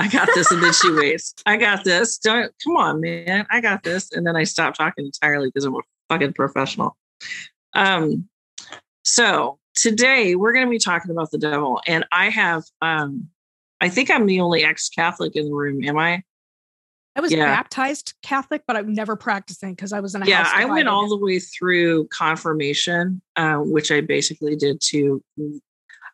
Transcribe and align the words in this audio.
I 0.00 0.08
got 0.08 0.28
this, 0.34 0.50
and 0.50 0.62
then 0.62 0.72
she 0.72 0.90
waits. 0.92 1.34
I 1.44 1.58
got 1.58 1.84
this. 1.84 2.16
Don't 2.16 2.50
come 2.64 2.76
on, 2.78 3.02
man. 3.02 3.46
I 3.50 3.60
got 3.60 3.82
this, 3.82 4.10
and 4.12 4.26
then 4.26 4.34
I 4.34 4.44
stopped 4.44 4.78
talking 4.78 5.04
entirely 5.04 5.48
because 5.48 5.66
I'm 5.66 5.74
a 5.74 5.80
fucking 6.08 6.32
professional. 6.32 6.96
Um, 7.74 8.26
so 9.04 9.58
today 9.74 10.36
we're 10.36 10.54
going 10.54 10.64
to 10.64 10.70
be 10.70 10.78
talking 10.78 11.10
about 11.10 11.30
the 11.30 11.36
devil, 11.36 11.82
and 11.86 12.06
I 12.10 12.30
have, 12.30 12.64
um, 12.80 13.28
I 13.82 13.90
think 13.90 14.10
I'm 14.10 14.24
the 14.24 14.40
only 14.40 14.64
ex-Catholic 14.64 15.36
in 15.36 15.44
the 15.50 15.54
room. 15.54 15.84
Am 15.84 15.98
I? 15.98 16.22
I 17.14 17.20
was 17.20 17.32
Yeah. 17.32 17.44
baptized 17.44 18.14
Catholic, 18.22 18.62
but 18.66 18.76
I'm 18.76 18.94
never 18.94 19.16
practicing 19.16 19.74
because 19.74 19.92
I 19.92 20.00
was 20.00 20.14
in 20.14 20.22
a 20.22 20.26
yeah 20.26 20.48
i 20.54 20.64
went 20.64 20.88
all 20.88 21.08
the 21.08 21.16
way 21.16 21.38
through 21.38 22.06
confirmation 22.06 23.20
uh, 23.36 23.56
which 23.56 23.90
i 23.90 24.00
basically 24.00 24.56
did 24.56 24.80
to 24.80 25.22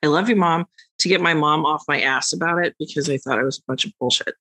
i 0.06 0.09
love 0.09 0.28
you 0.28 0.37
mom 0.37 0.65
to 0.98 1.09
get 1.09 1.20
my 1.20 1.34
mom 1.34 1.66
off 1.66 1.84
my 1.88 2.01
ass 2.01 2.33
about 2.33 2.65
it 2.65 2.74
because 2.78 3.09
i 3.10 3.16
thought 3.19 3.38
it 3.38 3.45
was 3.45 3.59
a 3.59 3.62
bunch 3.66 3.84
of 3.84 3.92
bullshit 3.98 4.34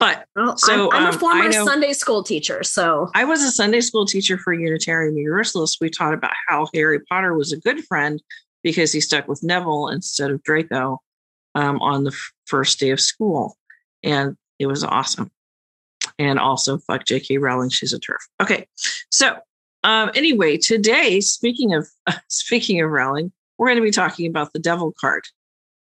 but 0.00 0.26
well, 0.34 0.56
So, 0.58 0.90
I'm, 0.92 1.02
I'm 1.02 1.06
um, 1.08 1.14
a 1.14 1.18
former 1.18 1.48
know- 1.48 1.64
Sunday 1.64 1.92
school 1.92 2.22
teacher, 2.22 2.62
so 2.62 3.10
i 3.14 3.24
was 3.24 3.42
a 3.42 3.50
sunday 3.50 3.80
school 3.80 4.06
teacher 4.06 4.36
for 4.38 4.52
unitarian 4.52 5.16
universalists 5.16 5.78
we 5.80 5.88
taught 5.90 6.14
about 6.14 6.32
how 6.48 6.68
harry 6.74 7.00
potter 7.00 7.34
was 7.34 7.52
a 7.52 7.58
good 7.58 7.84
friend 7.84 8.22
because 8.62 8.92
he 8.92 9.00
stuck 9.00 9.28
with 9.28 9.42
neville 9.42 9.88
instead 9.88 10.30
of 10.30 10.42
draco 10.42 11.00
um, 11.54 11.80
on 11.80 12.02
the 12.04 12.10
f- 12.10 12.32
first 12.46 12.80
day 12.80 12.90
of 12.90 13.00
school 13.00 13.56
and 14.02 14.36
it 14.58 14.66
was 14.66 14.82
awesome 14.82 15.30
and 16.18 16.38
also 16.38 16.78
fuck 16.78 17.04
J.K. 17.06 17.38
Rowling. 17.38 17.70
She's 17.70 17.92
a 17.92 17.98
TERF. 17.98 18.18
Okay, 18.42 18.68
so 19.10 19.36
um, 19.84 20.10
anyway, 20.14 20.56
today 20.56 21.20
speaking 21.20 21.74
of 21.74 21.88
speaking 22.28 22.80
of 22.80 22.90
Rowling, 22.90 23.32
we're 23.58 23.68
going 23.68 23.78
to 23.78 23.82
be 23.82 23.90
talking 23.90 24.26
about 24.26 24.52
the 24.52 24.58
Devil 24.58 24.92
card, 24.98 25.24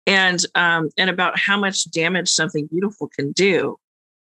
and 0.05 0.43
um, 0.55 0.89
and 0.97 1.09
about 1.09 1.37
how 1.37 1.59
much 1.59 1.89
damage 1.91 2.29
something 2.29 2.67
beautiful 2.67 3.07
can 3.07 3.31
do, 3.31 3.77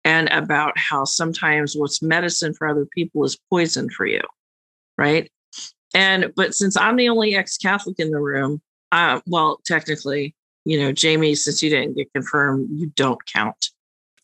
and 0.03 0.29
about 0.29 0.77
how 0.77 1.03
sometimes 1.03 1.75
what's 1.75 2.01
medicine 2.01 2.53
for 2.53 2.67
other 2.67 2.85
people 2.85 3.23
is 3.23 3.37
poison 3.49 3.89
for 3.89 4.05
you, 4.05 4.21
right? 4.97 5.31
And 5.93 6.33
but 6.35 6.53
since 6.53 6.77
I'm 6.77 6.95
the 6.95 7.09
only 7.09 7.35
ex-Catholic 7.35 7.99
in 7.99 8.11
the 8.11 8.19
room, 8.19 8.61
uh, 8.91 9.21
well, 9.25 9.59
technically, 9.65 10.35
you 10.65 10.79
know, 10.79 10.91
Jaymi, 10.91 11.37
since 11.37 11.63
you 11.63 11.69
didn't 11.69 11.95
get 11.95 12.11
confirmed, 12.13 12.69
you 12.71 12.87
don't 12.95 13.23
count. 13.25 13.69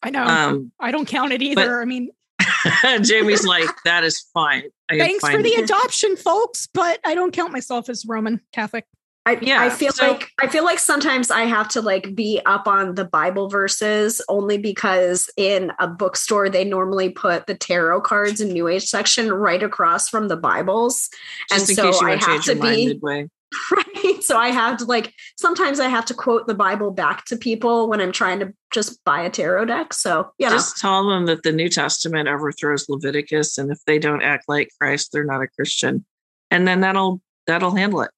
I 0.01 0.09
know. 0.09 0.25
Um, 0.25 0.71
I 0.79 0.91
don't 0.91 1.07
count 1.07 1.31
it 1.31 1.41
either. 1.41 1.81
I 1.81 1.85
mean, 1.85 2.09
Jamie's 3.01 3.45
like, 3.45 3.69
that 3.85 4.03
is 4.03 4.19
fine. 4.33 4.63
I 5.01 5.05
thanks 5.05 5.27
for 5.27 5.41
the 5.41 5.49
it." 5.49 5.63
adoption, 5.65 6.15
folks, 6.15 6.67
but 6.73 6.99
I 7.05 7.15
don't 7.15 7.31
count 7.33 7.51
myself 7.51 7.89
as 7.89 8.05
Roman 8.05 8.41
Catholic. 8.51 8.85
I, 9.25 9.37
Yeah, 9.41 9.61
I 9.61 9.69
feel 9.69 9.93
so- 9.93 10.05
like 10.07 10.31
I 10.41 10.47
feel 10.47 10.65
like 10.65 10.79
sometimes 10.79 11.31
I 11.31 11.43
have 11.43 11.69
to 11.69 11.81
like 11.81 12.13
be 12.13 12.41
up 12.45 12.67
on 12.67 12.95
the 12.95 13.05
Bible 13.05 13.47
verses 13.47 14.21
only 14.27 14.57
because 14.57 15.29
in 15.37 15.71
a 15.79 15.87
bookstore 15.87 16.49
they 16.49 16.65
normally 16.65 17.09
put 17.09 17.47
the 17.47 17.55
tarot 17.55 18.01
cards 18.01 18.41
and 18.41 18.51
New 18.51 18.67
Age 18.67 18.83
section 18.83 19.31
right 19.31 19.63
across 19.63 20.09
from 20.09 20.27
the 20.27 20.35
Bibles, 20.35 21.09
Just 21.49 21.69
in 21.69 21.73
and 21.73 21.77
so 21.77 21.91
case 21.91 22.01
you 22.01 22.07
I 22.09 22.15
have 22.17 22.43
to 22.43 22.53
your 22.53 22.61
mind 22.63 22.75
be 22.75 22.87
midway. 22.87 23.29
right. 23.71 24.23
So 24.23 24.37
I 24.37 24.49
have 24.49 24.77
to 24.77 24.85
like 24.85 25.13
sometimes 25.37 25.79
I 25.79 25.87
have 25.87 26.05
to 26.05 26.13
quote 26.13 26.47
the 26.47 26.53
Bible 26.53 26.91
back 26.91 27.25
to 27.25 27.37
people 27.37 27.89
when 27.89 28.01
I'm 28.01 28.11
trying 28.11 28.39
to 28.39 28.53
just 28.71 29.03
buy 29.03 29.21
a 29.21 29.29
tarot 29.29 29.65
deck. 29.65 29.93
So 29.93 30.31
know, 30.49 30.55
Just 30.55 30.77
tell 30.77 31.07
them 31.07 31.25
that 31.25 31.43
the 31.43 31.51
New 31.51 31.69
Testament 31.69 32.27
overthrows 32.27 32.87
Leviticus, 32.89 33.57
and 33.57 33.71
if 33.71 33.79
they 33.85 33.99
don't 33.99 34.21
act 34.21 34.45
like 34.47 34.69
Christ, 34.79 35.11
they're 35.11 35.25
not 35.25 35.41
a 35.41 35.47
Christian. 35.47 36.05
And 36.51 36.67
then 36.67 36.81
that'll 36.81 37.21
that'll 37.47 37.75
handle 37.75 38.01
it. 38.01 38.11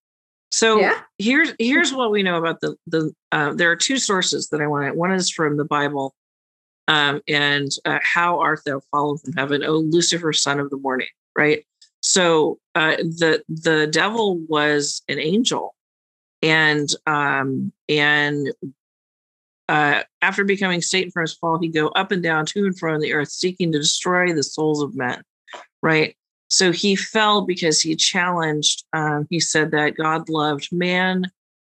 So 0.51 0.79
yeah. 0.79 0.99
here's 1.17 1.53
here's 1.59 1.93
what 1.93 2.11
we 2.11 2.23
know 2.23 2.37
about 2.37 2.61
the 2.61 2.75
the 2.87 3.13
uh, 3.31 3.53
there 3.53 3.71
are 3.71 3.75
two 3.75 3.97
sources 3.97 4.49
that 4.49 4.61
I 4.61 4.67
want 4.67 4.87
to 4.87 4.93
one 4.93 5.11
is 5.11 5.29
from 5.29 5.57
the 5.57 5.65
Bible 5.65 6.15
um 6.87 7.21
and 7.27 7.71
uh, 7.85 7.99
how 8.03 8.39
art 8.39 8.61
thou 8.65 8.79
fallen 8.91 9.17
from 9.17 9.33
heaven 9.33 9.63
oh 9.63 9.77
Lucifer 9.77 10.31
son 10.33 10.59
of 10.59 10.69
the 10.69 10.77
morning 10.77 11.07
right 11.35 11.65
so 12.05 12.59
uh 12.75 12.95
the 12.97 13.43
the 13.49 13.87
devil 13.87 14.37
was 14.47 15.01
an 15.07 15.19
angel 15.19 15.75
and 16.41 16.89
um 17.07 17.71
and 17.89 18.53
uh 19.69 20.01
after 20.21 20.43
becoming 20.43 20.81
Satan 20.81 21.11
from 21.11 21.21
his 21.21 21.33
fall 21.33 21.59
he 21.59 21.67
go 21.67 21.87
up 21.89 22.11
and 22.11 22.21
down 22.21 22.45
to 22.47 22.65
and 22.65 22.77
fro 22.77 22.93
on 22.93 22.99
the 22.99 23.13
earth 23.13 23.29
seeking 23.29 23.71
to 23.71 23.79
destroy 23.79 24.33
the 24.33 24.43
souls 24.43 24.81
of 24.81 24.95
men 24.95 25.21
right 25.81 26.15
so 26.47 26.71
he 26.71 26.95
fell 26.95 27.41
because 27.41 27.81
he 27.81 27.95
challenged, 27.95 28.85
um, 28.93 29.27
he 29.29 29.39
said 29.39 29.71
that 29.71 29.95
God 29.95 30.29
loved 30.29 30.69
man 30.71 31.31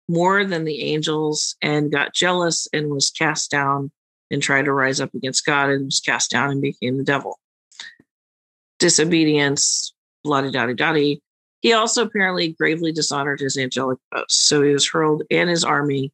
more 0.09 0.44
than 0.44 0.65
the 0.65 0.83
angels 0.83 1.56
and 1.62 1.91
got 1.91 2.15
jealous 2.15 2.69
and 2.72 2.91
was 2.91 3.11
cast 3.11 3.50
down 3.50 3.91
and 4.31 4.43
tried 4.43 4.67
to 4.67 4.72
rise 4.72 5.00
up 5.00 5.15
against 5.15 5.44
God 5.44 5.71
and 5.71 5.87
was 5.87 6.00
cast 6.00 6.31
down 6.31 6.50
and 6.50 6.62
became 6.62 6.97
the 6.99 7.05
devil. 7.05 7.38
Disobedience, 8.78 9.93
bloody 10.28 10.50
dotty 10.50 10.75
dotty. 10.75 11.22
He 11.61 11.72
also 11.72 12.05
apparently 12.05 12.53
gravely 12.53 12.93
dishonored 12.93 13.41
his 13.41 13.56
angelic 13.56 13.99
post. 14.15 14.47
So 14.47 14.62
he 14.62 14.72
was 14.72 14.89
hurled 14.89 15.25
and 15.31 15.50
his 15.50 15.65
army, 15.65 16.12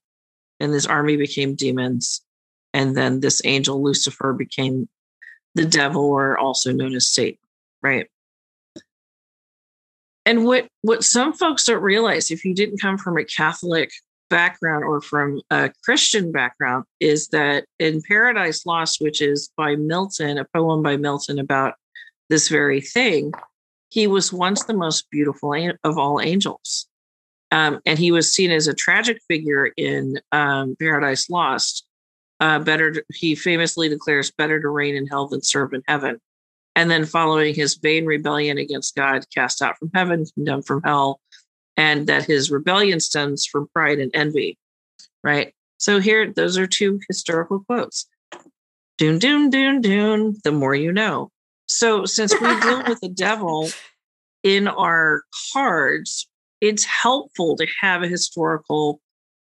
and 0.60 0.72
this 0.72 0.86
army 0.86 1.16
became 1.16 1.54
demons. 1.54 2.22
And 2.72 2.96
then 2.96 3.20
this 3.20 3.42
angel, 3.44 3.82
Lucifer, 3.82 4.32
became 4.32 4.88
the 5.54 5.66
devil, 5.66 6.04
or 6.04 6.38
also 6.38 6.72
known 6.72 6.94
as 6.94 7.08
Satan, 7.08 7.38
right? 7.82 8.08
and 10.26 10.44
what 10.44 10.66
what 10.82 11.04
some 11.04 11.32
folks 11.32 11.64
don't 11.64 11.82
realize 11.82 12.30
if 12.30 12.44
you 12.44 12.54
didn't 12.54 12.80
come 12.80 12.98
from 12.98 13.18
a 13.18 13.24
catholic 13.24 13.90
background 14.30 14.84
or 14.84 15.00
from 15.00 15.40
a 15.50 15.70
christian 15.84 16.32
background 16.32 16.84
is 17.00 17.28
that 17.28 17.64
in 17.78 18.02
paradise 18.02 18.64
lost 18.66 19.00
which 19.00 19.20
is 19.20 19.50
by 19.56 19.76
milton 19.76 20.38
a 20.38 20.44
poem 20.54 20.82
by 20.82 20.96
milton 20.96 21.38
about 21.38 21.74
this 22.30 22.48
very 22.48 22.80
thing 22.80 23.32
he 23.94 24.06
was 24.06 24.32
once 24.32 24.64
the 24.64 24.74
most 24.74 25.08
beautiful 25.10 25.54
of 25.84 25.98
all 25.98 26.20
angels 26.20 26.86
um, 27.50 27.80
and 27.86 27.98
he 27.98 28.10
was 28.10 28.32
seen 28.32 28.50
as 28.50 28.66
a 28.66 28.74
tragic 28.74 29.18
figure 29.28 29.70
in 29.76 30.18
um, 30.32 30.76
paradise 30.80 31.30
lost 31.30 31.86
uh, 32.40 32.58
better 32.58 32.92
to- 32.92 33.04
he 33.10 33.34
famously 33.34 33.88
declares 33.88 34.30
better 34.30 34.60
to 34.60 34.68
reign 34.68 34.96
in 34.96 35.06
hell 35.06 35.28
than 35.28 35.42
serve 35.42 35.72
in 35.72 35.82
heaven 35.86 36.20
and 36.76 36.90
then 36.90 37.04
following 37.04 37.54
his 37.54 37.76
vain 37.76 38.04
rebellion 38.04 38.58
against 38.58 38.96
God, 38.96 39.24
cast 39.32 39.62
out 39.62 39.78
from 39.78 39.90
heaven, 39.94 40.24
condemned 40.34 40.66
from 40.66 40.82
hell, 40.82 41.20
and 41.76 42.06
that 42.06 42.24
his 42.24 42.50
rebellion 42.50 43.00
stems 43.00 43.46
from 43.46 43.68
pride 43.68 44.00
and 44.00 44.10
envy. 44.14 44.58
Right. 45.22 45.54
So 45.78 46.00
here, 46.00 46.32
those 46.32 46.58
are 46.58 46.66
two 46.66 47.00
historical 47.08 47.60
quotes. 47.60 48.06
Doon, 48.98 49.18
doon, 49.18 49.50
doon, 49.50 49.80
doon. 49.80 50.36
The 50.44 50.52
more 50.52 50.74
you 50.74 50.92
know. 50.92 51.30
So 51.74 52.04
since 52.04 52.32
we 52.40 52.60
deal 52.60 52.84
with 52.86 53.00
the 53.00 53.08
devil 53.08 53.68
in 54.44 54.68
our 54.68 55.24
cards, 55.52 56.28
it's 56.60 56.84
helpful 56.84 57.56
to 57.56 57.66
have 57.80 58.04
a 58.04 58.08
historical 58.08 59.00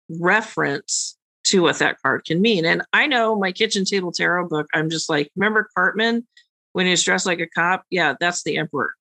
reference 0.09 1.17
to 1.47 1.63
what 1.63 1.81
that 1.81 2.01
card 2.01 2.25
can 2.25 2.41
mean. 2.41 2.65
And 2.65 2.83
I 2.93 3.09
know 3.09 3.37
my 3.37 3.51
kitchen 3.51 3.85
table 3.85 4.13
tarot 4.13 4.47
book, 4.47 4.69
I'm 4.73 4.91
just 4.91 5.11
like, 5.11 5.29
remember 5.35 5.69
Cartman 5.77 6.25
when 6.73 6.87
he's 6.87 7.03
dressed 7.03 7.27
like 7.27 7.41
a 7.41 7.49
cop? 7.49 7.83
Yeah, 7.91 8.15
that's 8.21 8.45
the 8.45 8.59
emperor. 8.59 8.95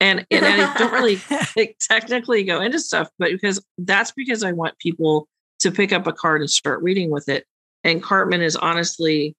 And, 0.00 0.26
and 0.30 0.46
I 0.46 0.74
don't 0.78 0.92
really 0.92 1.20
like, 1.58 1.76
technically 1.80 2.44
go 2.44 2.62
into 2.62 2.80
stuff, 2.80 3.10
but 3.18 3.30
because 3.30 3.62
that's 3.76 4.12
because 4.12 4.42
I 4.42 4.52
want 4.52 4.78
people 4.78 5.28
to 5.58 5.70
pick 5.70 5.92
up 5.92 6.06
a 6.06 6.14
card 6.14 6.40
and 6.40 6.50
start 6.50 6.82
reading 6.82 7.10
with 7.10 7.28
it. 7.28 7.44
And 7.84 8.02
Cartman 8.02 8.40
is 8.40 8.56
honestly 8.56 9.36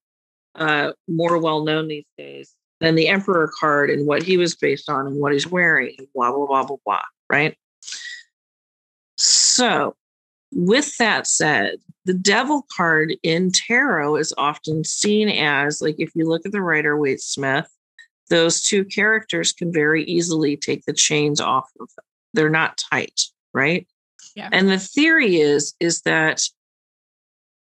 uh, 0.54 0.92
more 1.08 1.40
well 1.40 1.64
known 1.64 1.88
these 1.88 2.06
days 2.20 2.56
than 2.82 2.96
the 2.96 3.08
Emperor 3.08 3.50
card 3.58 3.90
and 3.90 4.06
what 4.06 4.24
he 4.24 4.38
was 4.38 4.56
based 4.56 4.90
on 4.90 5.08
and 5.08 5.18
what 5.18 5.32
he's 5.32 5.48
wearing, 5.48 5.96
and 5.98 6.08
blah, 6.14 6.32
blah, 6.32 6.48
blah, 6.48 6.64
blah, 6.66 6.78
blah. 6.84 7.02
Right. 7.30 7.58
So, 9.18 9.96
with 10.52 10.98
that 10.98 11.28
said, 11.28 11.76
the 12.06 12.14
devil 12.14 12.66
card 12.76 13.14
in 13.24 13.52
tarot 13.52 14.18
is 14.18 14.34
often 14.38 14.84
seen 14.84 15.30
as 15.30 15.82
like 15.82 15.96
if 16.00 16.12
you 16.16 16.28
look 16.28 16.46
at 16.46 16.52
the 16.52 16.62
Rider 16.62 16.98
Waite 16.98 17.22
Smith, 17.22 17.70
those 18.30 18.62
two 18.62 18.84
characters 18.84 19.54
can 19.54 19.72
very 19.72 20.04
easily 20.04 20.58
take 20.58 20.84
the 20.86 20.94
chains 20.94 21.40
off 21.40 21.70
of 21.80 21.88
them. 21.96 22.06
They're 22.34 22.50
not 22.50 22.82
tight, 22.92 23.22
right? 23.54 23.88
Yeah. 24.36 24.50
And 24.52 24.70
the 24.70 24.80
theory 24.80 25.40
is 25.40 25.76
is 25.80 26.02
that 26.02 26.42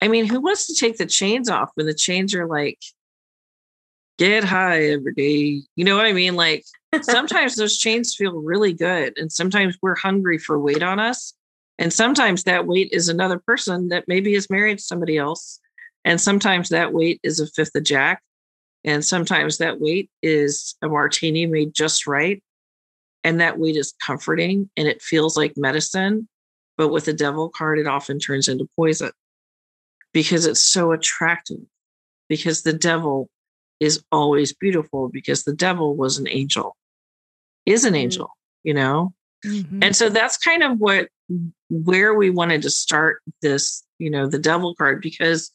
I 0.02 0.08
mean, 0.08 0.24
who 0.24 0.40
wants 0.40 0.66
to 0.66 0.74
take 0.74 0.96
the 0.96 1.04
chains 1.04 1.50
off 1.50 1.70
when 1.74 1.86
the 1.86 1.94
chains 1.94 2.34
are 2.34 2.46
like 2.46 2.78
get 4.20 4.44
high 4.44 4.82
every 4.82 5.14
day. 5.14 5.62
You 5.76 5.84
know 5.84 5.96
what 5.96 6.04
I 6.04 6.12
mean? 6.12 6.36
Like 6.36 6.64
sometimes 7.02 7.56
those 7.56 7.78
chains 7.78 8.14
feel 8.14 8.34
really 8.34 8.74
good, 8.74 9.18
and 9.18 9.32
sometimes 9.32 9.76
we're 9.82 9.96
hungry 9.96 10.38
for 10.38 10.60
weight 10.60 10.82
on 10.82 11.00
us. 11.00 11.34
And 11.78 11.90
sometimes 11.92 12.44
that 12.44 12.66
weight 12.66 12.90
is 12.92 13.08
another 13.08 13.38
person 13.38 13.88
that 13.88 14.04
maybe 14.06 14.34
is 14.34 14.50
married 14.50 14.78
to 14.78 14.84
somebody 14.84 15.16
else. 15.16 15.58
And 16.04 16.20
sometimes 16.20 16.68
that 16.68 16.92
weight 16.92 17.20
is 17.22 17.40
a 17.40 17.46
fifth 17.46 17.74
of 17.74 17.84
Jack. 17.84 18.22
And 18.84 19.02
sometimes 19.02 19.56
that 19.58 19.80
weight 19.80 20.10
is 20.22 20.76
a 20.82 20.88
martini 20.88 21.46
made 21.46 21.72
just 21.72 22.06
right. 22.06 22.42
And 23.24 23.40
that 23.40 23.58
weight 23.58 23.76
is 23.76 23.94
comforting 24.04 24.68
and 24.76 24.88
it 24.88 25.00
feels 25.00 25.38
like 25.38 25.54
medicine. 25.56 26.28
But 26.76 26.88
with 26.88 27.06
the 27.06 27.14
devil 27.14 27.48
card, 27.48 27.78
it 27.78 27.86
often 27.86 28.18
turns 28.18 28.48
into 28.48 28.68
poison 28.76 29.12
because 30.12 30.44
it's 30.44 30.62
so 30.62 30.92
attractive. 30.92 31.60
Because 32.28 32.62
the 32.62 32.74
devil 32.74 33.30
is 33.80 34.04
always 34.12 34.52
beautiful 34.52 35.08
because 35.08 35.44
the 35.44 35.54
devil 35.54 35.96
was 35.96 36.18
an 36.18 36.28
angel, 36.28 36.76
is 37.66 37.84
an 37.84 37.94
mm-hmm. 37.94 38.02
angel, 38.02 38.30
you 38.62 38.74
know? 38.74 39.12
Mm-hmm. 39.44 39.82
And 39.82 39.96
so 39.96 40.08
that's 40.08 40.36
kind 40.36 40.62
of 40.62 40.78
what 40.78 41.08
where 41.70 42.14
we 42.14 42.30
wanted 42.30 42.62
to 42.62 42.70
start 42.70 43.22
this, 43.40 43.84
you 43.98 44.10
know, 44.10 44.26
the 44.26 44.38
devil 44.38 44.74
card 44.74 45.00
because 45.00 45.50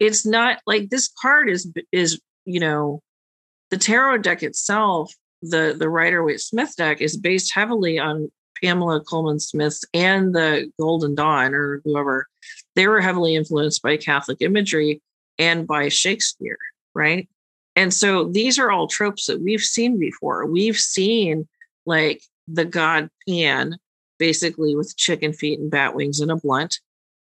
it's 0.00 0.24
not 0.24 0.60
like 0.66 0.88
this 0.88 1.10
card 1.20 1.50
is 1.50 1.70
is, 1.92 2.20
you 2.44 2.60
know, 2.60 3.02
the 3.70 3.76
tarot 3.76 4.18
deck 4.18 4.42
itself, 4.42 5.12
the 5.42 5.76
the 5.78 5.88
Rider 5.88 6.24
Waite 6.24 6.40
Smith 6.40 6.74
deck 6.76 7.00
is 7.00 7.16
based 7.16 7.54
heavily 7.54 7.98
on 7.98 8.30
Pamela 8.62 9.00
Colman 9.00 9.40
Smith 9.40 9.80
and 9.92 10.34
the 10.34 10.70
Golden 10.78 11.14
Dawn 11.14 11.52
or 11.52 11.82
whoever. 11.84 12.26
They 12.76 12.86
were 12.86 13.00
heavily 13.00 13.34
influenced 13.34 13.82
by 13.82 13.96
Catholic 13.96 14.38
imagery 14.40 15.02
and 15.38 15.66
by 15.66 15.88
Shakespeare, 15.88 16.58
right? 16.94 17.28
And 17.74 17.92
so 17.92 18.24
these 18.24 18.58
are 18.58 18.70
all 18.70 18.86
tropes 18.86 19.26
that 19.26 19.40
we've 19.40 19.62
seen 19.62 19.98
before. 19.98 20.46
We've 20.46 20.76
seen 20.76 21.48
like 21.86 22.22
the 22.48 22.64
god 22.64 23.08
Pan 23.26 23.76
basically 24.18 24.76
with 24.76 24.96
chicken 24.96 25.32
feet 25.32 25.58
and 25.58 25.70
bat 25.70 25.94
wings 25.94 26.20
and 26.20 26.30
a 26.30 26.36
blunt, 26.36 26.78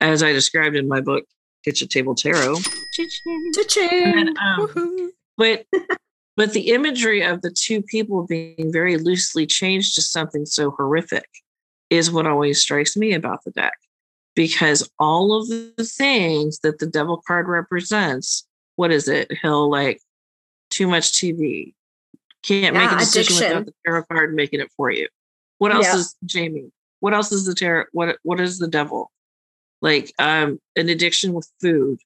as 0.01 0.23
I 0.23 0.33
described 0.33 0.77
in 0.77 0.89
my 0.89 1.01
book, 1.01 1.25
Kitchen 1.65 1.89
Table 1.89 2.15
Tarot. 2.15 2.57
And, 3.93 4.37
um, 4.39 5.13
but 5.37 5.67
but 6.37 6.53
the 6.53 6.71
imagery 6.71 7.23
of 7.23 7.43
the 7.43 7.51
two 7.51 7.83
people 7.83 8.27
being 8.27 8.73
very 8.73 8.97
loosely 8.97 9.47
changed 9.47 9.95
to 9.95 10.03
something 10.03 10.47
so 10.47 10.71
horrific 10.71 11.29
is 11.91 12.11
what 12.11 12.27
always 12.27 12.61
strikes 12.61 12.97
me 12.97 13.13
about 13.13 13.45
the 13.45 13.51
deck. 13.51 13.75
Because 14.35 14.89
all 14.99 15.39
of 15.39 15.49
the 15.49 15.85
things 15.85 16.61
that 16.61 16.79
the 16.79 16.87
devil 16.87 17.23
card 17.27 17.47
represents, 17.47 18.47
what 18.77 18.91
is 18.91 19.07
it? 19.07 19.31
He'll 19.43 19.69
like 19.69 20.01
too 20.81 20.89
much 20.89 21.13
TV, 21.13 21.75
can't 22.43 22.75
yeah, 22.75 22.87
make 22.87 22.93
a 22.93 22.99
decision 22.99 23.37
addiction. 23.37 23.49
without 23.49 23.67
the 23.67 23.75
tarot 23.85 24.03
card 24.05 24.35
making 24.35 24.61
it 24.61 24.73
for 24.77 24.91
you. 24.91 25.09
What 25.59 25.73
else 25.73 25.87
yeah. 25.87 25.97
is 25.97 26.17
Jaymi? 26.27 26.71
what 27.01 27.15
else 27.15 27.33
is 27.33 27.47
the 27.47 27.55
terror? 27.55 27.89
What 27.93 28.19
what 28.23 28.41
is 28.41 28.59
the 28.59 28.69
devil? 28.69 29.11
Like 29.83 30.13
um, 30.19 30.61
an 30.77 30.89
addiction 30.89 31.33
with 31.33 31.51
food, 31.61 32.01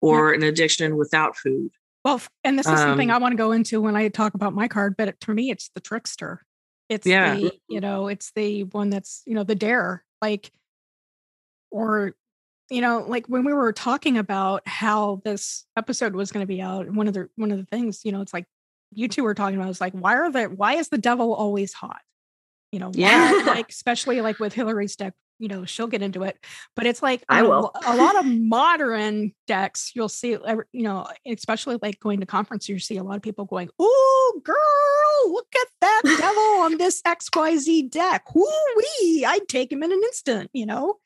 or 0.00 0.32
an 0.32 0.42
addiction 0.42 0.96
without 0.96 1.36
food. 1.36 1.70
Well, 2.04 2.22
and 2.44 2.58
this 2.58 2.66
is 2.66 2.72
um, 2.72 2.78
something 2.78 3.10
I 3.10 3.18
want 3.18 3.32
to 3.32 3.36
go 3.36 3.52
into 3.52 3.80
when 3.80 3.96
I 3.96 4.08
talk 4.08 4.34
about 4.34 4.54
my 4.54 4.68
card. 4.68 4.96
But 4.96 5.18
to 5.20 5.34
me, 5.34 5.50
it's 5.50 5.70
the 5.74 5.80
trickster. 5.80 6.44
It's 6.88 7.06
yeah. 7.06 7.34
the 7.34 7.52
you 7.68 7.80
know, 7.80 8.08
it's 8.08 8.32
the 8.34 8.64
one 8.64 8.90
that's 8.90 9.22
you 9.26 9.34
know 9.34 9.44
the 9.44 9.54
dare, 9.54 10.04
like, 10.20 10.52
or 11.70 12.14
you 12.70 12.80
know, 12.80 13.04
like 13.06 13.26
when 13.26 13.44
we 13.44 13.52
were 13.52 13.72
talking 13.72 14.16
about 14.16 14.66
how 14.66 15.20
this 15.24 15.64
episode 15.76 16.14
was 16.14 16.32
going 16.32 16.42
to 16.42 16.48
be 16.48 16.62
out, 16.62 16.90
one 16.90 17.08
of 17.08 17.14
the 17.14 17.28
one 17.36 17.50
of 17.50 17.58
the 17.58 17.66
things, 17.66 18.04
you 18.04 18.12
know, 18.12 18.20
it's 18.20 18.32
like 18.32 18.46
you 18.92 19.08
two 19.08 19.22
were 19.22 19.34
talking 19.34 19.56
about 19.56 19.70
is 19.70 19.80
like 19.80 19.92
why 19.92 20.14
are 20.16 20.30
the 20.30 20.44
why 20.44 20.74
is 20.74 20.88
the 20.88 20.98
devil 20.98 21.34
always 21.34 21.72
hot? 21.72 22.00
you 22.72 22.78
know 22.78 22.90
yeah 22.94 23.42
like 23.46 23.68
especially 23.70 24.20
like 24.20 24.38
with 24.38 24.52
hillary's 24.52 24.96
deck 24.96 25.14
you 25.38 25.48
know 25.48 25.64
she'll 25.64 25.86
get 25.86 26.02
into 26.02 26.22
it 26.22 26.38
but 26.76 26.86
it's 26.86 27.02
like 27.02 27.24
I 27.28 27.42
will. 27.42 27.72
a 27.86 27.96
lot 27.96 28.18
of 28.18 28.26
modern 28.26 29.32
decks 29.46 29.92
you'll 29.94 30.10
see 30.10 30.36
you 30.72 30.82
know 30.82 31.06
especially 31.26 31.78
like 31.80 31.98
going 31.98 32.20
to 32.20 32.26
conference 32.26 32.68
you 32.68 32.78
see 32.78 32.98
a 32.98 33.02
lot 33.02 33.16
of 33.16 33.22
people 33.22 33.46
going 33.46 33.70
oh 33.78 34.40
girl 34.44 35.32
look 35.32 35.48
at 35.60 35.68
that 35.80 36.02
devil 36.04 36.64
on 36.64 36.78
this 36.78 37.02
xyz 37.02 37.90
deck 37.90 38.34
whoo 38.34 38.46
wee 38.76 39.24
i'd 39.26 39.48
take 39.48 39.72
him 39.72 39.82
in 39.82 39.92
an 39.92 40.00
instant 40.04 40.50
you 40.52 40.66
know 40.66 40.98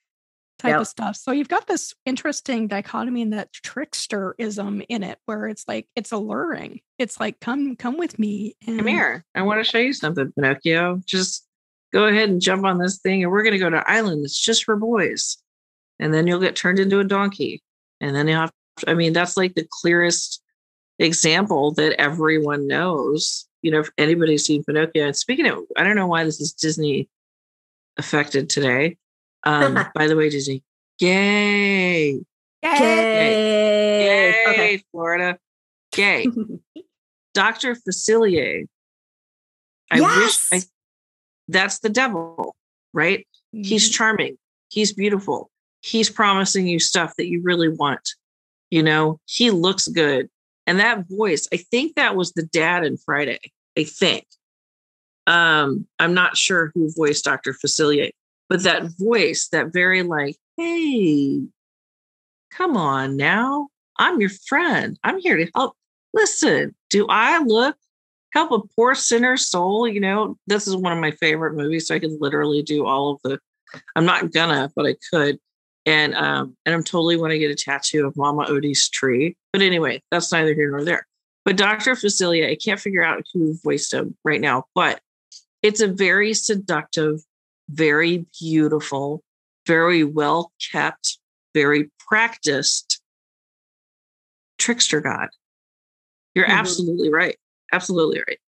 type 0.65 0.73
yep. 0.73 0.81
of 0.81 0.87
stuff. 0.87 1.17
So 1.17 1.31
you've 1.31 1.49
got 1.49 1.67
this 1.67 1.95
interesting 2.07 2.69
dichotomy 2.69 3.21
in 3.21 3.31
that 3.31 3.53
tricksterism 3.53 4.85
in 4.89 5.03
it 5.03 5.19
where 5.27 5.47
it's 5.47 5.69
like 5.69 5.87
it's 5.95 6.11
alluring. 6.11 6.81
It's 6.99 7.21
like 7.21 7.39
come 7.41 7.77
come 7.77 7.99
with 7.99 8.19
me 8.19 8.57
and 8.67 8.79
come 8.79 8.87
here. 8.87 9.25
I 9.35 9.43
want 9.43 9.63
to 9.63 9.71
show 9.71 9.79
you 9.79 9.93
something 9.93 10.33
pinocchio. 10.33 11.01
Just 11.05 11.47
go 11.93 12.07
ahead 12.07 12.31
and 12.31 12.41
jump 12.41 12.65
on 12.65 12.79
this 12.79 12.99
thing 12.99 13.23
and 13.23 13.31
we're 13.31 13.43
going 13.43 13.53
to 13.53 13.59
go 13.59 13.71
to 13.71 13.91
island 13.91 14.25
it's 14.25 14.41
just 14.41 14.65
for 14.65 14.77
boys. 14.77 15.37
And 15.99 16.13
then 16.13 16.27
you'll 16.27 16.41
get 16.41 16.57
turned 16.57 16.79
into 16.79 16.99
a 16.99 17.05
donkey. 17.05 17.63
And 18.01 18.17
then 18.17 18.27
you 18.27 18.35
have 18.35 18.51
to, 18.79 18.91
i 18.91 18.95
mean 18.95 19.13
that's 19.13 19.37
like 19.37 19.55
the 19.55 19.69
clearest 19.71 20.43
example 20.99 21.73
that 21.75 22.01
everyone 22.01 22.67
knows. 22.67 23.47
You 23.61 23.71
know 23.71 23.81
if 23.81 23.91
anybody's 23.99 24.47
seen 24.47 24.65
pinocchio 24.65 25.07
and 25.07 25.17
speaking 25.17 25.47
of 25.47 25.61
i 25.77 25.85
don't 25.85 25.97
know 25.97 26.07
why 26.07 26.23
this 26.25 26.39
is 26.39 26.53
disney 26.53 27.09
affected 27.97 28.51
today 28.51 28.99
um 29.45 29.79
by 29.95 30.07
the 30.07 30.17
way 30.17 30.29
disney 30.29 30.63
gay 30.99 32.21
Yay. 32.65 32.81
Yay. 32.81 34.05
Yay. 34.07 34.45
Okay. 34.49 34.83
Florida. 34.91 35.39
Gay. 35.93 36.27
Dr. 37.35 37.75
Facilier. 37.75 38.65
I 39.91 39.99
yes. 39.99 40.49
wish 40.51 40.63
I 40.63 40.67
that's 41.49 41.81
the 41.81 41.91
devil, 41.91 42.57
right? 42.95 43.27
Mm-hmm. 43.55 43.65
He's 43.65 43.91
charming. 43.91 44.39
He's 44.71 44.93
beautiful. 44.93 45.51
He's 45.83 46.09
promising 46.09 46.67
you 46.67 46.79
stuff 46.79 47.15
that 47.19 47.27
you 47.27 47.43
really 47.43 47.69
want. 47.69 48.09
You 48.71 48.83
know, 48.83 49.21
he 49.27 49.51
looks 49.51 49.87
good. 49.89 50.29
And 50.67 50.81
that 50.81 51.05
voice, 51.09 51.47
I 51.53 51.59
think 51.59 51.97
that 51.97 52.17
was 52.17 52.33
the 52.33 52.45
dad 52.45 52.85
in 52.85 52.97
Friday. 52.97 53.41
I 53.77 53.85
think. 53.85 54.25
Um, 55.27 55.87
I'm 55.99 56.15
not 56.15 56.37
sure 56.37 56.71
who 56.75 56.91
voiced 56.95 57.25
Dr. 57.25 57.53
Facilier, 57.55 58.11
but 58.49 58.63
that 58.63 58.85
voice, 58.99 59.49
that 59.49 59.73
very 59.73 60.03
like, 60.03 60.37
hey, 60.57 61.43
come 62.51 62.77
on 62.77 63.17
now. 63.17 63.69
I'm 63.97 64.21
your 64.21 64.31
friend. 64.49 64.99
I'm 65.05 65.19
here 65.19 65.37
to 65.37 65.51
help. 65.55 65.77
Listen, 66.13 66.75
do 66.91 67.07
I 67.09 67.39
look 67.39 67.77
help 68.35 68.51
a 68.51 68.67
poor 68.77 68.95
sinner 68.95 69.37
soul. 69.37 69.89
You 69.89 70.01
know, 70.01 70.37
this 70.47 70.67
is 70.67 70.77
one 70.77 70.93
of 70.93 70.99
my 70.99 71.13
favorite 71.13 71.55
movies. 71.55 71.87
So 71.87 71.95
I 71.95 72.01
could 72.01 72.21
literally 72.21 72.63
do 72.63 72.85
all 72.85 73.13
of 73.13 73.21
the. 73.23 73.39
I'm 73.97 74.05
not 74.05 74.33
gonna, 74.33 74.71
but 74.77 74.87
I 74.87 74.97
could. 75.11 75.39
And 75.87 76.15
um, 76.15 76.57
and 76.67 76.75
I'm 76.75 76.83
totally 76.83 77.17
want 77.17 77.31
to 77.33 77.39
get 77.39 77.51
a 77.51 77.55
tattoo 77.55 78.07
of 78.07 78.17
Mama 78.17 78.47
Odie's 78.47 78.89
tree. 78.89 79.37
But 79.53 79.63
anyway, 79.63 80.03
that's 80.11 80.33
neither 80.33 80.55
here 80.55 80.71
nor 80.71 80.85
there. 80.85 81.07
But 81.45 81.57
Dr. 81.57 81.95
Facilier, 81.95 82.51
I 82.51 82.57
can't 82.57 82.81
figure 82.81 83.05
out 83.05 83.25
who 83.33 83.57
voiced 83.63 83.93
him 83.93 84.17
right 84.25 84.41
now, 84.41 84.65
but 84.75 85.01
it's 85.63 85.83
a 85.83 85.89
very 85.89 86.33
seductive, 86.33 87.21
very 87.69 88.27
beautiful, 88.41 89.23
very 89.67 90.05
well 90.05 90.53
kept, 90.73 91.19
very 91.55 91.91
practiced 92.09 93.01
trickster 94.59 95.01
god. 95.01 95.29
You're 96.35 96.47
mm-hmm. 96.47 96.59
absolutely 96.59 97.11
right. 97.11 97.37
Absolutely 97.73 98.23
right. 98.27 98.39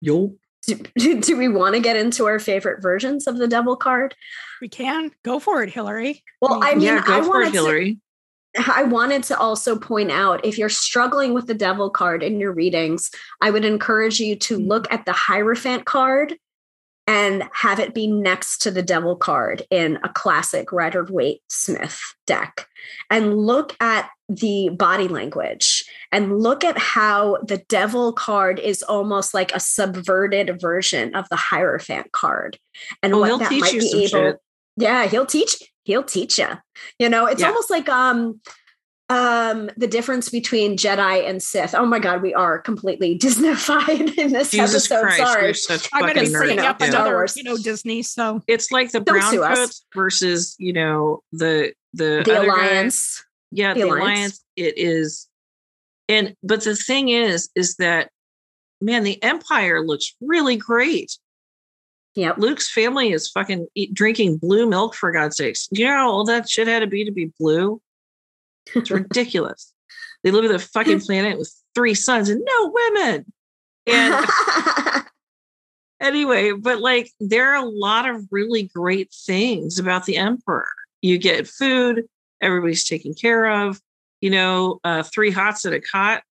Yo. 0.00 0.34
Do, 0.66 1.20
do 1.20 1.36
we 1.36 1.48
want 1.48 1.74
to 1.76 1.80
get 1.80 1.96
into 1.96 2.26
our 2.26 2.38
favorite 2.38 2.82
versions 2.82 3.26
of 3.26 3.38
the 3.38 3.46
devil 3.46 3.76
card? 3.76 4.14
We 4.60 4.68
can 4.68 5.12
go 5.22 5.38
for 5.38 5.62
it, 5.62 5.70
Hillary. 5.70 6.24
Well, 6.40 6.60
I 6.62 6.74
mean, 6.74 6.82
yeah, 6.82 7.04
go 7.04 7.20
I 7.20 7.22
for 7.22 7.42
it, 7.42 7.52
Hillary. 7.52 7.98
To, 8.56 8.72
I 8.74 8.82
wanted 8.82 9.22
to 9.24 9.38
also 9.38 9.78
point 9.78 10.10
out 10.10 10.44
if 10.44 10.58
you're 10.58 10.68
struggling 10.68 11.34
with 11.34 11.46
the 11.46 11.54
devil 11.54 11.88
card 11.88 12.22
in 12.22 12.40
your 12.40 12.52
readings, 12.52 13.10
I 13.40 13.50
would 13.50 13.64
encourage 13.64 14.18
you 14.18 14.34
to 14.36 14.58
mm-hmm. 14.58 14.68
look 14.68 14.92
at 14.92 15.04
the 15.04 15.12
Hierophant 15.12 15.84
card 15.84 16.36
and 17.06 17.48
have 17.52 17.78
it 17.78 17.94
be 17.94 18.06
next 18.06 18.58
to 18.62 18.70
the 18.70 18.82
devil 18.82 19.16
card 19.16 19.62
in 19.70 19.98
a 20.02 20.08
classic 20.08 20.72
Rider 20.72 21.04
Waite 21.04 21.42
Smith 21.48 22.00
deck. 22.26 22.66
And 23.10 23.36
look 23.36 23.76
at 23.80 24.10
the 24.28 24.70
body 24.70 25.06
language 25.06 25.84
and 26.10 26.40
look 26.40 26.64
at 26.64 26.76
how 26.76 27.38
the 27.46 27.58
devil 27.68 28.12
card 28.12 28.58
is 28.58 28.82
almost 28.82 29.34
like 29.34 29.54
a 29.54 29.60
subverted 29.60 30.60
version 30.60 31.14
of 31.14 31.28
the 31.28 31.36
hierophant 31.36 32.10
card 32.10 32.58
and 33.02 33.12
well, 33.12 33.38
what 33.38 33.38
that 33.38 33.52
might 33.52 33.72
be 33.72 33.88
able 33.98 34.08
shit. 34.08 34.40
yeah 34.76 35.06
he'll 35.06 35.26
teach 35.26 35.62
he'll 35.84 36.02
teach 36.02 36.38
you 36.38 36.48
you 36.98 37.08
know 37.08 37.26
it's 37.26 37.40
yeah. 37.40 37.46
almost 37.46 37.70
like 37.70 37.88
um 37.88 38.40
um 39.08 39.70
the 39.76 39.86
difference 39.86 40.28
between 40.28 40.76
jedi 40.76 41.28
and 41.28 41.40
sith 41.40 41.74
oh 41.74 41.86
my 41.86 42.00
god 42.00 42.22
we 42.22 42.34
are 42.34 42.58
completely 42.58 43.16
disneyfied 43.18 44.18
in 44.18 44.32
this 44.32 44.50
Jesus 44.50 44.90
episode 44.90 45.02
Christ, 45.46 45.64
sorry 45.64 45.80
i'm 45.92 46.14
gonna 46.14 46.28
bring 46.30 46.58
up 46.58 46.80
yeah. 46.80 46.86
another 46.88 47.26
you 47.36 47.44
know 47.44 47.56
disney 47.56 48.02
so 48.02 48.42
it's 48.48 48.72
like 48.72 48.90
the 48.90 49.00
brown 49.00 49.36
coats 49.36 49.84
versus 49.94 50.56
you 50.58 50.72
know 50.72 51.20
the 51.30 51.72
the 51.94 52.22
the 52.24 52.42
alliance 52.42 53.20
guy. 53.20 53.62
yeah 53.62 53.74
the, 53.74 53.80
the 53.80 53.86
alliance. 53.86 54.02
alliance 54.02 54.44
it 54.56 54.74
is 54.76 55.28
And 56.08 56.34
but 56.42 56.64
the 56.64 56.76
thing 56.76 57.08
is, 57.08 57.50
is 57.54 57.76
that 57.76 58.10
man, 58.80 59.04
the 59.04 59.22
empire 59.22 59.84
looks 59.84 60.14
really 60.20 60.56
great. 60.56 61.18
Yeah. 62.14 62.32
Luke's 62.38 62.70
family 62.70 63.12
is 63.12 63.30
fucking 63.30 63.66
eat, 63.74 63.92
drinking 63.92 64.38
blue 64.38 64.66
milk 64.66 64.94
for 64.94 65.12
God's 65.12 65.36
sakes. 65.36 65.68
You 65.70 65.86
know 65.86 65.92
how 65.92 66.10
all 66.10 66.24
that 66.24 66.48
shit 66.48 66.68
had 66.68 66.80
to 66.80 66.86
be 66.86 67.04
to 67.04 67.12
be 67.12 67.32
blue? 67.38 67.80
It's 68.74 68.90
ridiculous. 68.90 69.72
they 70.22 70.30
live 70.30 70.44
in 70.44 70.54
a 70.54 70.58
fucking 70.58 71.00
planet 71.06 71.38
with 71.38 71.52
three 71.74 71.94
sons 71.94 72.28
and 72.28 72.42
no 72.44 72.72
women. 72.74 73.32
And 73.86 74.26
anyway, 76.00 76.52
but 76.52 76.80
like 76.80 77.10
there 77.20 77.52
are 77.52 77.64
a 77.64 77.68
lot 77.68 78.08
of 78.08 78.26
really 78.30 78.64
great 78.64 79.12
things 79.26 79.78
about 79.78 80.06
the 80.06 80.16
emperor. 80.16 80.68
You 81.02 81.18
get 81.18 81.46
food, 81.46 82.04
everybody's 82.40 82.88
taken 82.88 83.14
care 83.14 83.46
of, 83.46 83.80
you 84.20 84.30
know, 84.30 84.80
uh, 84.84 85.02
three 85.02 85.30
hots 85.30 85.64
at 85.64 85.72
a 85.72 85.80
cot. 85.80 86.22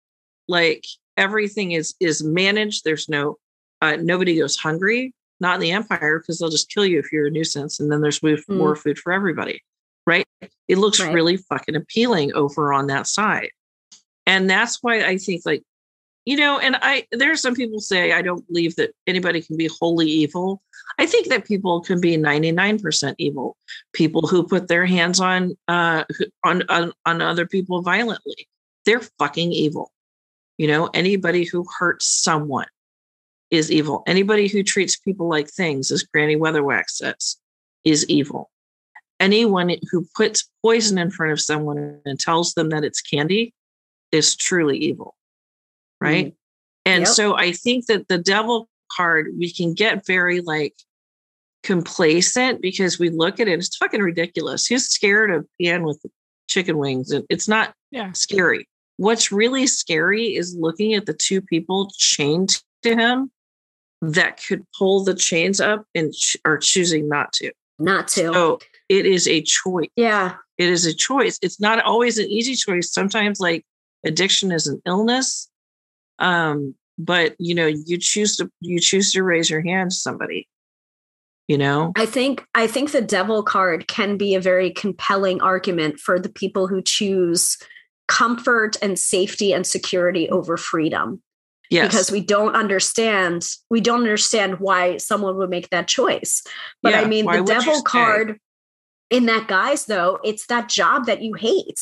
Like 0.48 0.86
everything 1.18 1.72
is 1.72 1.96
is 2.00 2.24
managed. 2.24 2.84
There's 2.84 3.08
no 3.10 3.38
uh, 3.82 3.98
nobody 3.98 4.38
goes 4.38 4.58
hungry. 4.58 5.14
Not 5.42 5.56
in 5.56 5.62
the 5.62 5.72
empire 5.72 6.20
because 6.20 6.40
they'll 6.40 6.50
just 6.50 6.72
kill 6.72 6.86
you 6.86 6.98
if 6.98 7.12
you're 7.12 7.28
a 7.28 7.32
nuisance, 7.32 7.80
and 7.80 7.92
then 7.92 8.02
there's 8.02 8.20
mm. 8.20 8.42
more 8.48 8.76
food 8.76 8.98
for 8.98 9.12
everybody. 9.12 9.62
Right? 10.06 10.26
It 10.68 10.78
looks 10.78 11.00
right. 11.00 11.14
really 11.14 11.38
fucking 11.38 11.76
appealing 11.76 12.34
over 12.34 12.74
on 12.74 12.88
that 12.88 13.08
side, 13.08 13.50
and 14.26 14.50
that's 14.50 14.80
why 14.82 15.04
I 15.06 15.18
think 15.18 15.44
like 15.46 15.64
you 16.26 16.38
know, 16.38 16.58
and 16.58 16.76
I 16.82 17.06
there 17.12 17.32
are 17.32 17.38
some 17.38 17.54
people 17.54 17.80
say 17.80 18.12
I 18.12 18.24
don't 18.24 18.46
believe 18.48 18.76
that 18.78 18.92
anybody 19.06 19.42
can 19.42 19.58
be 19.58 19.70
wholly 19.80 20.08
evil. 20.08 20.62
I 20.98 21.06
think 21.06 21.28
that 21.28 21.46
people 21.46 21.82
can 21.82 22.02
be 22.02 22.18
99% 22.18 23.16
evil. 23.20 23.58
People 23.94 24.22
who 24.22 24.48
put 24.48 24.68
their 24.68 24.86
hands 24.86 25.20
on 25.20 25.56
uh 25.68 26.04
on 26.44 26.64
on, 26.70 26.92
on 27.06 27.22
other 27.22 27.46
people 27.46 27.84
violently. 27.84 28.48
They're 28.86 29.02
fucking 29.20 29.52
evil. 29.52 29.92
You 30.58 30.68
know, 30.68 30.90
anybody 30.94 31.44
who 31.44 31.66
hurts 31.78 32.08
someone 32.08 32.68
is 33.52 33.72
evil. 33.72 34.04
Anybody 34.08 34.48
who 34.48 34.64
treats 34.64 34.96
people 34.96 35.30
like 35.30 35.50
things, 35.50 35.92
as 35.92 36.04
Granny 36.04 36.36
Weatherwax 36.36 36.92
says, 36.92 37.38
is 37.84 38.08
evil. 38.10 38.50
Anyone 39.20 39.76
who 39.92 40.06
puts 40.16 40.50
poison 40.62 40.98
in 40.98 41.10
front 41.10 41.32
of 41.32 41.40
someone 41.40 42.00
and 42.06 42.20
tells 42.20 42.54
them 42.54 42.70
that 42.70 42.84
it's 42.84 43.02
candy 43.02 43.54
is 44.12 44.36
truly 44.36 44.78
evil. 44.78 45.16
Right. 46.02 46.28
Mm. 46.28 46.36
And 46.86 47.02
yep. 47.02 47.08
so 47.10 47.36
I 47.36 47.52
think 47.52 47.88
that 47.88 48.08
the 48.08 48.18
devil 48.18 48.70
card, 48.92 49.30
we 49.38 49.52
can 49.52 49.74
get 49.74 50.06
very 50.06 50.42
like 50.42 50.76
complacent 51.64 52.62
because 52.62 53.00
we 53.00 53.10
look 53.10 53.40
at 53.40 53.48
it, 53.48 53.60
it's 53.60 53.76
fucking 53.78 54.02
ridiculous. 54.02 54.68
Who's 54.68 54.88
scared 54.88 55.32
of 55.32 55.48
Pan 55.60 55.84
with 55.84 56.06
chicken 56.48 56.78
wings? 56.78 57.12
And 57.12 57.26
it's 57.30 57.48
not 57.48 57.74
yeah. 57.92 58.12
scary. 58.12 58.68
What's 58.98 59.32
really 59.32 59.68
scary 59.68 60.36
is 60.36 60.56
looking 60.56 60.94
at 60.94 61.06
the 61.06 61.14
two 61.14 61.42
people 61.42 61.92
chained 61.98 62.62
to 62.84 62.96
him 62.96 63.32
that 64.02 64.42
could 64.46 64.64
pull 64.78 65.04
the 65.04 65.16
chains 65.16 65.60
up 65.60 65.86
and 65.96 66.14
ch- 66.14 66.38
are 66.46 66.58
choosing 66.58 67.10
not 67.10 67.34
to. 67.34 67.52
Not 67.80 68.08
to. 68.10 68.34
So 68.34 68.60
it 68.90 69.06
is 69.06 69.28
a 69.28 69.42
choice. 69.42 69.90
Yeah. 69.96 70.36
It 70.58 70.70
is 70.70 70.86
a 70.86 70.94
choice. 70.94 71.38
It's 71.42 71.60
not 71.60 71.84
always 71.84 72.18
an 72.18 72.30
easy 72.30 72.56
choice. 72.56 72.92
Sometimes 72.92 73.40
like 73.40 73.66
addiction 74.06 74.52
is 74.52 74.68
an 74.68 74.82
illness. 74.86 75.50
Um, 76.20 76.76
but 76.98 77.36
you 77.40 77.54
know, 77.54 77.68
you 77.68 77.98
choose 77.98 78.38
to 78.38 78.50
you 78.62 78.80
choose 78.80 79.12
to 79.12 79.24
raise 79.24 79.50
your 79.50 79.62
hand 79.62 79.92
to 79.92 79.98
somebody. 79.98 80.48
You 81.48 81.58
know? 81.58 81.92
I 81.96 82.06
think 82.06 82.46
I 82.56 82.68
think 82.68 82.92
the 82.92 83.02
devil 83.02 83.44
card 83.44 83.88
can 83.88 84.18
be 84.18 84.34
a 84.34 84.40
very 84.40 84.72
compelling 84.72 85.42
argument 85.42 86.00
for 86.00 86.20
the 86.20 86.30
people 86.30 86.68
who 86.68 86.82
choose 86.82 87.58
comfort 88.08 88.78
and 88.82 88.98
safety 88.98 89.54
and 89.54 89.66
security 89.66 90.30
over 90.30 90.58
freedom. 90.58 91.22
Yes. 91.70 91.88
Because 91.88 92.12
we 92.12 92.22
don't 92.22 92.56
understand, 92.56 93.44
we 93.72 93.82
don't 93.82 94.02
understand 94.02 94.60
why 94.60 94.98
someone 94.98 95.36
would 95.38 95.50
make 95.50 95.70
that 95.70 95.88
choice. 95.88 96.44
But 96.84 96.94
yeah, 96.94 97.02
I 97.02 97.06
mean, 97.06 97.26
the 97.26 97.44
devil 97.44 97.82
card 97.82 98.40
in 99.10 99.26
that 99.26 99.48
guise, 99.48 99.86
though, 99.86 100.20
it's 100.24 100.48
that 100.48 100.70
job 100.70 101.06
that 101.06 101.22
you 101.22 101.34
hate, 101.34 101.80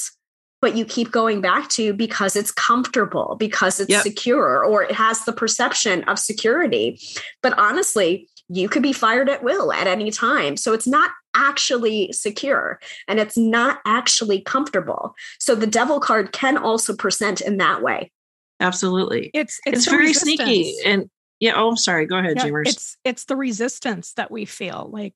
but 0.62 0.76
you 0.76 0.86
keep 0.86 1.12
going 1.12 1.42
back 1.42 1.70
to 1.70 1.94
because 1.94 2.36
it's 2.36 2.52
comfortable, 2.52 3.36
because 3.40 3.80
it's 3.80 3.90
yep. 3.90 4.04
secure, 4.04 4.64
or 4.64 4.84
it 4.84 4.92
has 4.92 5.26
the 5.26 5.34
perception 5.34 6.04
of 6.06 6.20
security. 6.20 7.00
But 7.42 7.58
honestly, 7.58 8.28
you 8.50 8.70
could 8.70 8.84
be 8.84 8.94
fired 8.94 9.30
at 9.30 9.44
will 9.44 9.72
at 9.72 9.88
any 9.88 10.12
time. 10.12 10.58
So 10.58 10.74
it's 10.74 10.88
not 10.88 11.12
actually 11.36 12.12
secure 12.12 12.80
and 13.08 13.20
it's 13.20 13.38
not 13.38 13.80
actually 13.86 14.42
comfortable. 14.42 15.16
So 15.40 15.56
the 15.56 15.68
devil 15.68 16.00
card 16.00 16.32
can 16.32 16.58
also 16.58 16.96
present 16.96 17.42
in 17.42 17.58
that 17.58 17.82
way. 17.82 18.12
Absolutely. 18.60 19.32
It's 19.34 19.60
it's, 19.66 19.80
it's 19.80 19.90
very 19.90 20.08
resistance. 20.08 20.38
sneaky. 20.38 20.76
And 20.86 21.10
yeah, 21.40 21.54
oh 21.56 21.70
I'm 21.70 21.78
sorry. 21.78 22.06
Go 22.06 22.18
ahead, 22.18 22.38
yeah, 22.38 22.44
James. 22.44 22.70
It's 22.70 22.98
it's 23.04 23.26
the 23.26 23.36
resistance 23.36 24.14
that 24.14 24.30
we 24.30 24.46
feel 24.46 24.90
like 24.92 25.14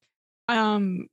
um 0.48 1.08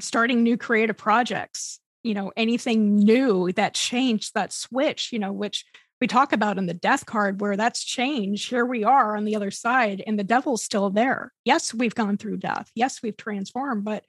starting 0.00 0.42
new 0.42 0.56
creative 0.56 0.96
projects, 0.96 1.80
you 2.02 2.14
know, 2.14 2.32
anything 2.36 2.96
new 2.96 3.52
that 3.52 3.74
changed, 3.74 4.34
that 4.34 4.52
switch, 4.52 5.12
you 5.12 5.18
know, 5.18 5.32
which 5.32 5.64
we 6.00 6.06
talk 6.06 6.32
about 6.32 6.58
in 6.58 6.66
the 6.66 6.74
death 6.74 7.06
card 7.06 7.40
where 7.40 7.56
that's 7.56 7.82
changed. 7.82 8.48
Here 8.48 8.64
we 8.64 8.84
are 8.84 9.16
on 9.16 9.24
the 9.24 9.34
other 9.34 9.50
side, 9.50 10.02
and 10.06 10.18
the 10.18 10.24
devil's 10.24 10.62
still 10.62 10.90
there. 10.90 11.32
Yes, 11.44 11.74
we've 11.74 11.94
gone 11.94 12.16
through 12.16 12.36
death. 12.38 12.70
Yes, 12.74 13.02
we've 13.02 13.16
transformed, 13.16 13.84
but 13.84 14.04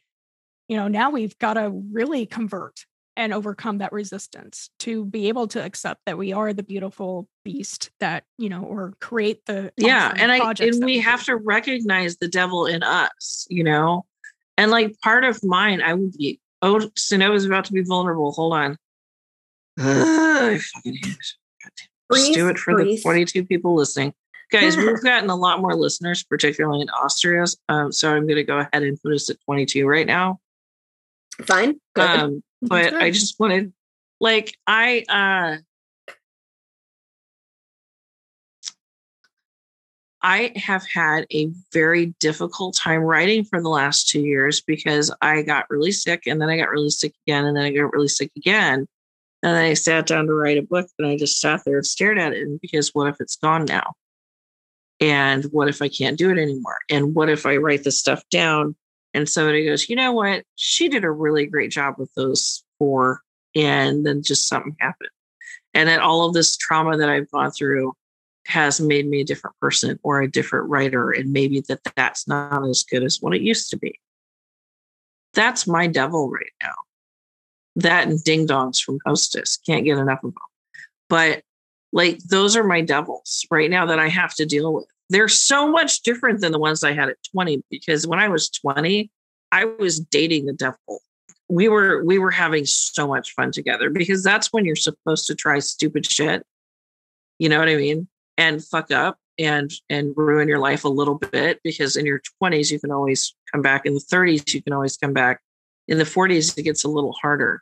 you 0.68 0.78
know, 0.78 0.88
now 0.88 1.10
we've 1.10 1.38
got 1.40 1.56
to 1.56 1.72
really 1.92 2.28
convert 2.28 2.86
and 3.20 3.34
overcome 3.34 3.80
that 3.80 3.92
resistance 3.92 4.70
to 4.80 5.04
be 5.04 5.28
able 5.28 5.46
to 5.46 5.64
accept 5.64 6.00
that 6.06 6.18
we 6.18 6.32
are 6.32 6.54
the 6.54 6.64
beautiful 6.64 7.28
beast 7.44 7.92
that 8.00 8.24
you 8.38 8.48
know 8.48 8.64
or 8.64 8.94
create 9.02 9.46
the 9.46 9.74
yeah 9.76 10.14
and 10.16 10.32
i 10.32 10.38
and 10.38 10.76
we, 10.80 10.86
we 10.86 11.00
have 11.00 11.24
to 11.24 11.36
recognize 11.36 12.16
the 12.18 12.30
devil 12.30 12.66
in 12.66 12.82
us 12.82 13.46
you 13.50 13.64
know 13.64 14.06
and 14.60 14.70
like 14.70 15.00
part 15.02 15.24
of 15.24 15.44
mine 15.44 15.82
i 15.82 15.94
would 15.94 16.12
be 16.14 16.40
oh 16.62 16.90
Sino 16.98 17.34
is 17.34 17.46
about 17.46 17.66
to 17.66 17.74
be 17.74 17.84
vulnerable. 17.84 18.32
Hold 18.32 18.54
on. 18.54 18.72
Uh, 19.80 19.86
I 20.52 20.60
fucking 20.60 20.96
hate 20.96 21.06
it. 21.06 21.18
Just 22.12 22.34
do 22.34 22.50
it 22.50 22.58
for 22.58 22.74
breathe. 22.74 22.98
the 22.98 23.02
22 23.02 23.46
people 23.46 23.76
listening. 23.76 24.14
Guys 24.52 24.76
we've 24.78 25.02
gotten 25.04 25.30
a 25.30 25.36
lot 25.36 25.62
more 25.62 25.76
listeners 25.76 26.24
particularly 26.24 26.82
in 26.82 26.90
austria 26.90 27.46
um, 27.70 27.92
so 27.92 28.12
i'm 28.12 28.24
going 28.24 28.36
to 28.36 28.44
go 28.44 28.58
ahead 28.58 28.82
and 28.82 29.00
put 29.02 29.14
us 29.14 29.30
at 29.30 29.38
22 29.46 29.88
right 29.88 30.08
now. 30.08 30.40
Fine. 31.44 31.80
Um, 31.96 32.44
but 32.62 32.94
I 32.94 33.12
just 33.12 33.40
wanted, 33.40 33.72
like, 34.20 34.58
I, 34.68 35.06
uh, 35.08 35.62
I 40.22 40.52
have 40.56 40.86
had 40.86 41.26
a 41.32 41.50
very 41.72 42.08
difficult 42.20 42.76
time 42.76 43.02
writing 43.02 43.46
for 43.46 43.62
the 43.62 43.70
last 43.70 44.10
two 44.10 44.22
years 44.22 44.60
because 44.60 45.14
I 45.22 45.44
got 45.44 45.70
really 45.70 45.92
sick 45.92 46.24
and 46.28 46.42
then 46.42 46.50
I 46.50 46.58
got 46.58 46.70
really 46.70 46.90
sick 46.90 47.14
again 47.26 47.46
and 47.46 47.56
then 47.56 47.64
I 47.64 47.72
got 47.72 47.94
really 47.94 48.10
sick 48.10 48.32
again. 48.36 48.86
And 49.42 49.56
then 49.56 49.64
I 49.64 49.74
sat 49.74 50.08
down 50.08 50.28
to 50.28 50.34
write 50.34 50.58
a 50.58 50.64
book 50.64 50.88
and 51.00 51.08
I 51.08 51.18
just 51.18 51.40
sat 51.40 51.62
there 51.66 51.78
and 51.78 51.86
stared 51.86 52.20
at 52.20 52.34
it. 52.34 52.42
And 52.42 52.60
because 52.60 52.94
what 52.94 53.08
if 53.08 53.22
it's 53.22 53.38
gone 53.38 53.66
now? 53.66 53.94
And 55.00 55.46
what 55.46 55.70
if 55.70 55.82
I 55.82 55.88
can't 55.88 56.18
do 56.18 56.30
it 56.30 56.38
anymore? 56.38 56.80
And 56.90 57.16
what 57.16 57.30
if 57.30 57.46
I 57.46 57.56
write 57.56 57.86
this 57.86 57.98
stuff 57.98 58.22
down 58.30 58.76
and 59.14 59.30
somebody 59.30 59.66
goes, 59.66 59.88
you 59.88 59.96
know 59.96 60.12
what? 60.12 60.44
She 60.56 60.90
did 60.90 61.06
a 61.06 61.12
really 61.12 61.46
great 61.46 61.72
job 61.72 61.96
with 61.98 62.14
those 62.16 62.64
four. 62.78 63.22
And 63.56 64.06
then 64.06 64.22
just 64.22 64.50
something 64.50 64.76
happened. 64.80 65.10
And 65.74 65.88
that 65.88 66.02
all 66.02 66.28
of 66.28 66.34
this 66.34 66.58
trauma 66.58 66.98
that 66.98 67.10
I've 67.10 67.32
gone 67.32 67.52
through 67.52 67.94
has 68.46 68.82
made 68.82 69.08
me 69.08 69.22
a 69.22 69.26
different 69.26 69.56
person 69.60 70.00
or 70.04 70.22
a 70.22 70.32
different 70.32 70.70
writer. 70.70 71.12
And 71.12 71.32
maybe 71.32 71.62
that 71.68 71.82
that's 71.96 72.28
not 72.28 72.68
as 72.68 72.84
good 72.84 73.04
as 73.04 73.18
what 73.22 73.36
it 73.36 73.42
used 73.42 73.70
to 73.72 73.78
be. 73.78 74.00
That's 75.34 75.68
my 75.68 75.88
devil 75.88 76.30
right 76.30 76.52
now. 76.62 76.74
That 77.76 78.08
and 78.08 78.24
ding 78.24 78.48
dongs 78.48 78.82
from 78.82 79.00
Hostess. 79.06 79.58
Can't 79.66 79.86
get 79.86 79.98
enough 79.98 80.24
of 80.24 80.34
them. 80.34 80.44
But 81.08 81.44
like 81.92 82.20
those 82.20 82.56
are 82.56 82.64
my 82.64 82.82
devils 82.82 83.46
right 83.52 83.70
now 83.70 83.86
that 83.88 84.00
I 84.00 84.10
have 84.10 84.34
to 84.36 84.46
deal 84.46 84.74
with 84.74 84.86
they're 85.10 85.28
so 85.28 85.70
much 85.70 86.02
different 86.02 86.42
than 86.42 86.52
the 86.52 86.60
ones 86.60 86.84
I 86.84 86.94
had 86.94 87.10
at 87.10 87.18
20 87.32 87.64
because 87.70 88.06
when 88.06 88.20
I 88.20 88.28
was 88.28 88.50
20, 88.50 89.10
I 89.52 89.66
was 89.66 90.00
dating 90.00 90.46
the 90.46 90.54
devil. 90.54 91.02
We 91.50 91.68
were 91.68 92.04
we 92.04 92.20
were 92.20 92.30
having 92.30 92.66
so 92.66 93.08
much 93.08 93.34
fun 93.34 93.52
together 93.52 93.90
because 93.90 94.24
that's 94.24 94.54
when 94.54 94.66
you're 94.66 94.76
supposed 94.76 95.26
to 95.28 95.36
try 95.36 95.58
stupid 95.60 96.06
shit. 96.06 96.46
You 97.40 97.50
know 97.50 97.58
what 97.58 97.70
I 97.70 97.76
mean? 97.76 98.08
And 98.40 98.64
fuck 98.64 98.90
up 98.90 99.18
and 99.38 99.70
and 99.90 100.14
ruin 100.16 100.48
your 100.48 100.60
life 100.60 100.84
a 100.86 100.90
little 100.90 101.16
bit 101.16 101.60
because 101.64 101.96
in 101.96 102.06
your 102.06 102.22
20s 102.42 102.72
you 102.72 102.80
can 102.80 102.92
always 102.92 103.36
come 103.52 103.62
back 103.62 103.86
in 103.86 103.94
the 103.94 104.00
30s 104.00 104.54
you 104.54 104.64
can 104.64 104.74
always 104.74 104.98
come 104.98 105.14
back. 105.14 105.42
In 105.88 105.98
the 105.98 106.06
40s 106.06 106.58
it 106.58 106.64
gets 106.64 106.84
a 106.84 106.90
little 106.90 107.14
harder. 107.22 107.62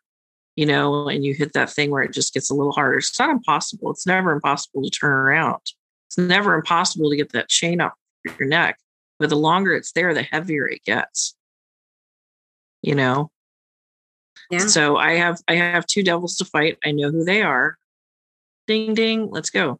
You 0.55 0.65
know, 0.65 1.07
and 1.07 1.23
you 1.23 1.33
hit 1.33 1.53
that 1.53 1.69
thing 1.69 1.91
where 1.91 2.01
it 2.01 2.13
just 2.13 2.33
gets 2.33 2.49
a 2.49 2.53
little 2.53 2.71
harder. 2.71 2.97
It's 2.97 3.19
not 3.19 3.29
impossible. 3.29 3.91
It's 3.91 4.07
never 4.07 4.31
impossible 4.31 4.81
to 4.83 4.89
turn 4.89 5.11
around 5.11 5.61
it's 6.07 6.17
never 6.17 6.53
impossible 6.53 7.09
to 7.09 7.15
get 7.15 7.33
that 7.33 7.49
chain 7.49 7.81
off 7.81 7.93
your 8.39 8.47
neck, 8.47 8.79
but 9.19 9.29
the 9.29 9.35
longer 9.35 9.73
it's 9.73 9.91
there, 9.91 10.13
the 10.13 10.23
heavier 10.23 10.67
it 10.67 10.83
gets. 10.85 11.35
You 12.81 12.95
know? 12.95 13.31
Yeah. 14.49 14.59
So 14.59 14.97
I 14.97 15.13
have 15.13 15.41
I 15.47 15.55
have 15.55 15.85
two 15.85 16.03
devils 16.03 16.37
to 16.37 16.45
fight. 16.45 16.77
I 16.85 16.91
know 16.91 17.11
who 17.11 17.25
they 17.25 17.41
are. 17.41 17.77
Ding 18.67 18.93
ding, 18.93 19.29
let's 19.29 19.49
go 19.49 19.79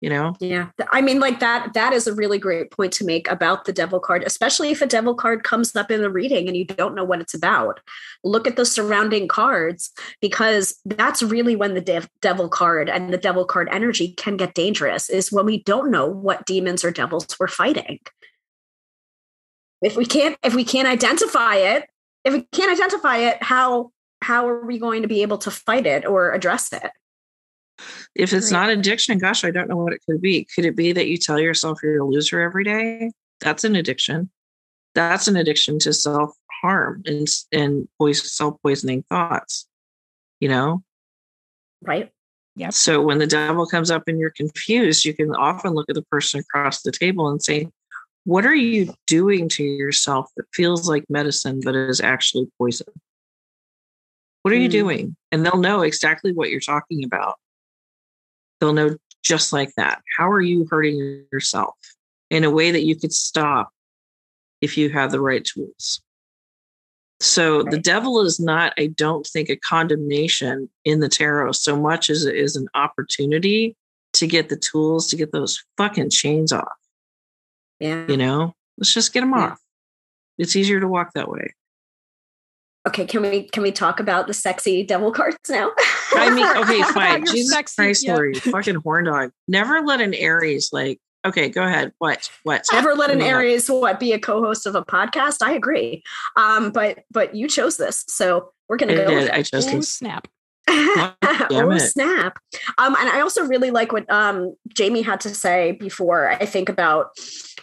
you 0.00 0.08
know? 0.08 0.34
Yeah 0.40 0.68
i 0.90 1.00
mean 1.00 1.20
like 1.20 1.40
that 1.40 1.72
that 1.74 1.92
is 1.92 2.06
a 2.06 2.14
really 2.14 2.38
great 2.38 2.70
point 2.70 2.92
to 2.94 3.04
make 3.04 3.30
about 3.30 3.64
the 3.64 3.72
devil 3.72 4.00
card 4.00 4.22
especially 4.24 4.70
if 4.70 4.80
a 4.80 4.86
devil 4.86 5.14
card 5.14 5.44
comes 5.44 5.74
up 5.76 5.90
in 5.90 6.00
the 6.00 6.10
reading 6.10 6.48
and 6.48 6.56
you 6.56 6.64
don't 6.64 6.94
know 6.94 7.04
what 7.04 7.20
it's 7.20 7.34
about. 7.34 7.80
Look 8.22 8.46
at 8.46 8.56
the 8.56 8.64
surrounding 8.64 9.28
cards 9.28 9.90
because 10.20 10.78
that's 10.84 11.22
really 11.22 11.56
when 11.56 11.74
the 11.74 11.80
dev- 11.80 12.08
devil 12.20 12.48
card 12.48 12.88
and 12.88 13.12
the 13.12 13.18
devil 13.18 13.44
card 13.44 13.68
energy 13.70 14.12
can 14.12 14.36
get 14.36 14.54
dangerous 14.54 15.08
is 15.08 15.32
when 15.32 15.46
we 15.46 15.62
don't 15.62 15.90
know 15.90 16.06
what 16.06 16.46
demons 16.46 16.84
or 16.84 16.90
devils 16.90 17.26
we're 17.38 17.48
fighting. 17.48 17.98
If 19.82 19.96
we 19.96 20.04
can't 20.04 20.36
if 20.42 20.54
we 20.54 20.64
can't 20.64 20.88
identify 20.88 21.56
it 21.56 21.88
if 22.24 22.34
we 22.34 22.42
can't 22.52 22.72
identify 22.72 23.18
it 23.18 23.42
how 23.42 23.92
how 24.22 24.46
are 24.48 24.66
we 24.66 24.78
going 24.78 25.02
to 25.02 25.08
be 25.08 25.22
able 25.22 25.38
to 25.38 25.50
fight 25.50 25.86
it 25.86 26.04
or 26.06 26.32
address 26.32 26.72
it 26.72 26.90
if 28.14 28.32
it's 28.32 28.50
not 28.50 28.70
addiction, 28.70 29.18
gosh, 29.18 29.44
I 29.44 29.50
don't 29.50 29.68
know 29.68 29.76
what 29.76 29.92
it 29.92 30.00
could 30.08 30.20
be. 30.20 30.46
Could 30.54 30.64
it 30.64 30.76
be 30.76 30.92
that 30.92 31.08
you 31.08 31.16
tell 31.16 31.38
yourself 31.38 31.80
you're 31.82 32.02
a 32.02 32.06
loser 32.06 32.40
every 32.40 32.64
day? 32.64 33.12
That's 33.40 33.64
an 33.64 33.76
addiction. 33.76 34.30
That's 34.94 35.28
an 35.28 35.36
addiction 35.36 35.78
to 35.80 35.92
self 35.92 36.34
harm 36.60 37.02
and 37.06 37.28
and 37.52 37.88
self 38.14 38.60
poisoning 38.62 39.04
thoughts. 39.08 39.66
You 40.40 40.48
know, 40.48 40.82
right? 41.82 42.10
Yeah. 42.56 42.70
So 42.70 43.00
when 43.00 43.18
the 43.18 43.26
devil 43.26 43.66
comes 43.66 43.90
up 43.90 44.02
and 44.08 44.18
you're 44.18 44.30
confused, 44.30 45.04
you 45.04 45.14
can 45.14 45.34
often 45.34 45.72
look 45.72 45.88
at 45.88 45.94
the 45.94 46.02
person 46.02 46.40
across 46.40 46.82
the 46.82 46.90
table 46.90 47.28
and 47.28 47.40
say, 47.40 47.68
"What 48.24 48.44
are 48.44 48.54
you 48.54 48.92
doing 49.06 49.48
to 49.50 49.62
yourself 49.62 50.30
that 50.36 50.46
feels 50.52 50.88
like 50.88 51.04
medicine 51.08 51.60
but 51.64 51.76
is 51.76 52.00
actually 52.00 52.48
poison?" 52.58 52.88
What 54.42 54.52
are 54.52 54.56
mm. 54.56 54.62
you 54.62 54.68
doing? 54.68 55.16
And 55.30 55.46
they'll 55.46 55.60
know 55.60 55.82
exactly 55.82 56.32
what 56.32 56.50
you're 56.50 56.60
talking 56.60 57.04
about. 57.04 57.36
They'll 58.60 58.72
know 58.72 58.96
just 59.22 59.52
like 59.52 59.74
that. 59.76 60.02
How 60.16 60.30
are 60.30 60.40
you 60.40 60.66
hurting 60.70 61.24
yourself 61.32 61.74
in 62.30 62.44
a 62.44 62.50
way 62.50 62.70
that 62.70 62.84
you 62.84 62.96
could 62.96 63.12
stop 63.12 63.70
if 64.60 64.76
you 64.76 64.90
have 64.90 65.10
the 65.10 65.20
right 65.20 65.44
tools? 65.44 66.02
So 67.20 67.62
the 67.62 67.78
devil 67.78 68.22
is 68.22 68.40
not, 68.40 68.72
I 68.78 68.86
don't 68.86 69.26
think, 69.26 69.50
a 69.50 69.56
condemnation 69.56 70.70
in 70.86 71.00
the 71.00 71.08
tarot 71.08 71.52
so 71.52 71.78
much 71.78 72.08
as 72.08 72.24
it 72.24 72.34
is 72.34 72.56
an 72.56 72.68
opportunity 72.74 73.76
to 74.14 74.26
get 74.26 74.48
the 74.48 74.56
tools 74.56 75.08
to 75.08 75.16
get 75.16 75.30
those 75.30 75.62
fucking 75.76 76.10
chains 76.10 76.50
off. 76.50 76.72
Yeah. 77.78 78.06
You 78.08 78.16
know, 78.16 78.54
let's 78.78 78.94
just 78.94 79.12
get 79.12 79.20
them 79.20 79.34
off. 79.34 79.60
It's 80.38 80.56
easier 80.56 80.80
to 80.80 80.88
walk 80.88 81.12
that 81.12 81.28
way 81.28 81.54
okay 82.86 83.04
can 83.04 83.22
we 83.22 83.44
can 83.44 83.62
we 83.62 83.72
talk 83.72 84.00
about 84.00 84.26
the 84.26 84.34
sexy 84.34 84.82
devil 84.82 85.12
cards 85.12 85.36
now? 85.48 85.70
I 86.12 86.30
mean 86.30 86.46
okay 86.56 86.82
fine. 86.92 87.26
jesus 87.26 87.50
sexy, 87.50 87.76
christ 87.76 88.06
yeah. 88.06 88.14
Lord, 88.14 88.36
fucking 88.38 88.76
horn 88.76 89.04
dog. 89.04 89.32
Never 89.48 89.80
let 89.80 90.00
an 90.00 90.14
aries 90.14 90.70
like 90.72 90.98
okay 91.26 91.48
go 91.48 91.62
ahead. 91.62 91.92
What 91.98 92.30
what? 92.42 92.64
Never 92.72 92.94
let 92.94 93.10
an 93.10 93.22
aries 93.22 93.70
what 93.70 94.00
be 94.00 94.12
a 94.12 94.18
co-host 94.18 94.66
of 94.66 94.74
a 94.74 94.84
podcast? 94.84 95.38
I 95.42 95.52
agree. 95.52 96.02
Um 96.36 96.70
but 96.70 97.00
but 97.10 97.34
you 97.34 97.48
chose 97.48 97.76
this 97.76 98.04
so 98.08 98.52
we're 98.68 98.76
gonna 98.76 98.94
go 98.94 99.08
did. 99.08 99.30
i 99.30 99.42
chose 99.42 99.66
this. 99.70 99.88
snap. 99.90 100.28
Oh 101.52 101.78
snap. 101.78 102.38
Um 102.78 102.94
and 102.98 103.08
i 103.08 103.20
also 103.20 103.44
really 103.44 103.70
like 103.70 103.92
what 103.92 104.10
um 104.10 104.54
Jaymi 104.74 105.04
had 105.04 105.20
to 105.20 105.34
say 105.34 105.72
before 105.72 106.30
i 106.30 106.46
think 106.46 106.68
about 106.68 107.10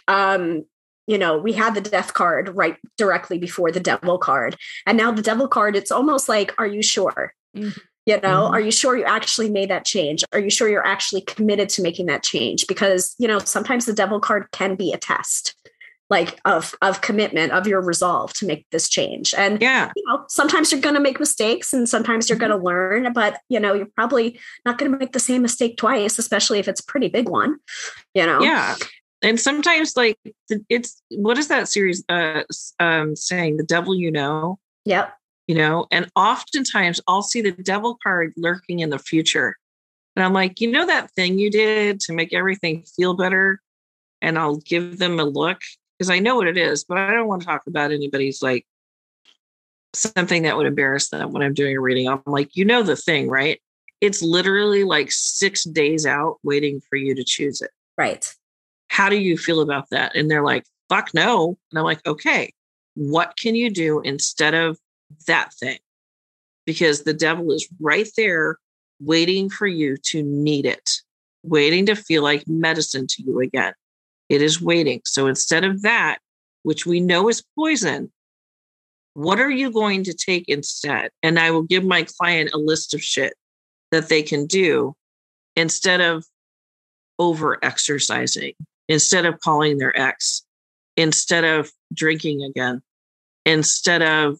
um 0.06 0.64
you 1.08 1.16
know, 1.16 1.38
we 1.38 1.54
had 1.54 1.74
the 1.74 1.80
death 1.80 2.12
card 2.12 2.54
right 2.54 2.76
directly 2.98 3.38
before 3.38 3.72
the 3.72 3.80
devil 3.80 4.18
card. 4.18 4.56
And 4.86 4.98
now 4.98 5.10
the 5.10 5.22
devil 5.22 5.48
card, 5.48 5.74
it's 5.74 5.90
almost 5.90 6.28
like, 6.28 6.54
are 6.58 6.66
you 6.66 6.82
sure? 6.82 7.32
Mm-hmm. 7.56 7.80
You 8.04 8.20
know, 8.20 8.44
mm-hmm. 8.44 8.54
are 8.54 8.60
you 8.60 8.70
sure 8.70 8.96
you 8.96 9.04
actually 9.04 9.50
made 9.50 9.70
that 9.70 9.86
change? 9.86 10.22
Are 10.32 10.38
you 10.38 10.50
sure 10.50 10.68
you're 10.68 10.86
actually 10.86 11.22
committed 11.22 11.70
to 11.70 11.82
making 11.82 12.06
that 12.06 12.22
change? 12.22 12.66
Because, 12.66 13.14
you 13.18 13.26
know, 13.26 13.38
sometimes 13.38 13.86
the 13.86 13.92
devil 13.94 14.20
card 14.20 14.50
can 14.52 14.76
be 14.76 14.92
a 14.92 14.98
test 14.98 15.54
like 16.10 16.40
of 16.44 16.74
of 16.80 17.00
commitment 17.00 17.52
of 17.52 17.66
your 17.66 17.82
resolve 17.82 18.32
to 18.32 18.46
make 18.46 18.66
this 18.70 18.88
change 18.88 19.34
and 19.36 19.60
yeah 19.60 19.90
you 19.94 20.02
know 20.06 20.24
sometimes 20.28 20.72
you're 20.72 20.80
going 20.80 20.94
to 20.94 21.00
make 21.00 21.20
mistakes 21.20 21.72
and 21.72 21.88
sometimes 21.88 22.28
you're 22.28 22.38
going 22.38 22.50
to 22.50 22.56
mm-hmm. 22.56 22.66
learn 22.66 23.12
but 23.12 23.40
you 23.48 23.60
know 23.60 23.74
you're 23.74 23.88
probably 23.94 24.38
not 24.64 24.78
going 24.78 24.90
to 24.90 24.98
make 24.98 25.12
the 25.12 25.20
same 25.20 25.42
mistake 25.42 25.76
twice 25.76 26.18
especially 26.18 26.58
if 26.58 26.66
it's 26.66 26.80
a 26.80 26.86
pretty 26.86 27.08
big 27.08 27.28
one 27.28 27.58
you 28.14 28.24
know 28.24 28.40
yeah 28.40 28.74
and 29.22 29.40
sometimes 29.40 29.96
like 29.96 30.18
it's 30.68 31.02
what 31.10 31.38
is 31.38 31.48
that 31.48 31.68
series 31.68 32.04
uh 32.08 32.42
um 32.78 33.16
saying? 33.16 33.56
The 33.56 33.64
devil 33.64 33.94
you 33.94 34.10
know? 34.10 34.58
Yep. 34.84 35.12
You 35.46 35.56
know? 35.56 35.86
And 35.90 36.10
oftentimes 36.14 37.00
i'll 37.08 37.22
see 37.22 37.40
the 37.40 37.52
devil 37.52 37.98
card 38.02 38.32
lurking 38.36 38.80
in 38.80 38.90
the 38.90 38.98
future. 38.98 39.56
And 40.16 40.24
i'm 40.24 40.32
like 40.32 40.60
you 40.60 40.70
know 40.70 40.86
that 40.86 41.10
thing 41.12 41.38
you 41.38 41.50
did 41.50 42.00
to 42.00 42.12
make 42.12 42.32
everything 42.32 42.84
feel 42.96 43.14
better? 43.14 43.60
And 44.22 44.38
i'll 44.38 44.56
give 44.56 44.98
them 44.98 45.18
a 45.18 45.24
look 45.24 45.58
because 45.98 46.10
i 46.10 46.18
know 46.18 46.36
what 46.36 46.48
it 46.48 46.56
is 46.56 46.84
but 46.84 46.98
i 46.98 47.12
don't 47.12 47.28
want 47.28 47.42
to 47.42 47.46
talk 47.46 47.62
about 47.66 47.92
anybody's 47.92 48.42
like 48.42 48.66
something 49.94 50.42
that 50.42 50.56
would 50.56 50.66
embarrass 50.66 51.08
them 51.08 51.32
when 51.32 51.42
i'm 51.42 51.54
doing 51.54 51.76
a 51.76 51.80
reading. 51.80 52.08
I'm 52.08 52.22
like 52.26 52.56
you 52.56 52.64
know 52.64 52.82
the 52.82 52.96
thing 52.96 53.28
right? 53.28 53.60
It's 54.00 54.22
literally 54.22 54.84
like 54.84 55.10
six 55.10 55.64
days 55.64 56.06
out 56.06 56.36
waiting 56.44 56.80
for 56.88 56.94
you 56.94 57.16
to 57.16 57.24
choose 57.24 57.60
it. 57.60 57.70
Right 57.96 58.32
how 58.98 59.08
do 59.08 59.16
you 59.16 59.38
feel 59.38 59.60
about 59.60 59.88
that? 59.90 60.16
And 60.16 60.28
they're 60.28 60.42
like, 60.42 60.64
fuck 60.88 61.14
no. 61.14 61.56
And 61.70 61.78
I'm 61.78 61.84
like, 61.84 62.04
okay, 62.04 62.52
what 62.96 63.34
can 63.40 63.54
you 63.54 63.70
do 63.70 64.00
instead 64.00 64.54
of 64.54 64.76
that 65.28 65.54
thing? 65.54 65.78
Because 66.66 67.04
the 67.04 67.14
devil 67.14 67.52
is 67.52 67.68
right 67.80 68.08
there 68.16 68.58
waiting 69.00 69.50
for 69.50 69.68
you 69.68 69.98
to 70.06 70.24
need 70.24 70.66
it, 70.66 70.90
waiting 71.44 71.86
to 71.86 71.94
feel 71.94 72.24
like 72.24 72.48
medicine 72.48 73.06
to 73.06 73.22
you 73.22 73.38
again. 73.38 73.72
It 74.28 74.42
is 74.42 74.60
waiting. 74.60 75.00
So 75.04 75.28
instead 75.28 75.62
of 75.62 75.82
that, 75.82 76.18
which 76.64 76.84
we 76.84 76.98
know 76.98 77.28
is 77.28 77.44
poison, 77.56 78.10
what 79.14 79.38
are 79.38 79.50
you 79.50 79.70
going 79.70 80.02
to 80.04 80.12
take 80.12 80.46
instead? 80.48 81.10
And 81.22 81.38
I 81.38 81.52
will 81.52 81.62
give 81.62 81.84
my 81.84 82.04
client 82.18 82.50
a 82.52 82.58
list 82.58 82.94
of 82.94 83.02
shit 83.02 83.34
that 83.92 84.08
they 84.08 84.22
can 84.22 84.46
do 84.46 84.96
instead 85.54 86.00
of 86.00 86.24
over 87.20 87.64
exercising 87.64 88.54
instead 88.88 89.26
of 89.26 89.40
calling 89.40 89.78
their 89.78 89.98
ex, 89.98 90.44
instead 90.96 91.44
of 91.44 91.70
drinking 91.94 92.42
again, 92.42 92.82
instead 93.44 94.02
of 94.02 94.38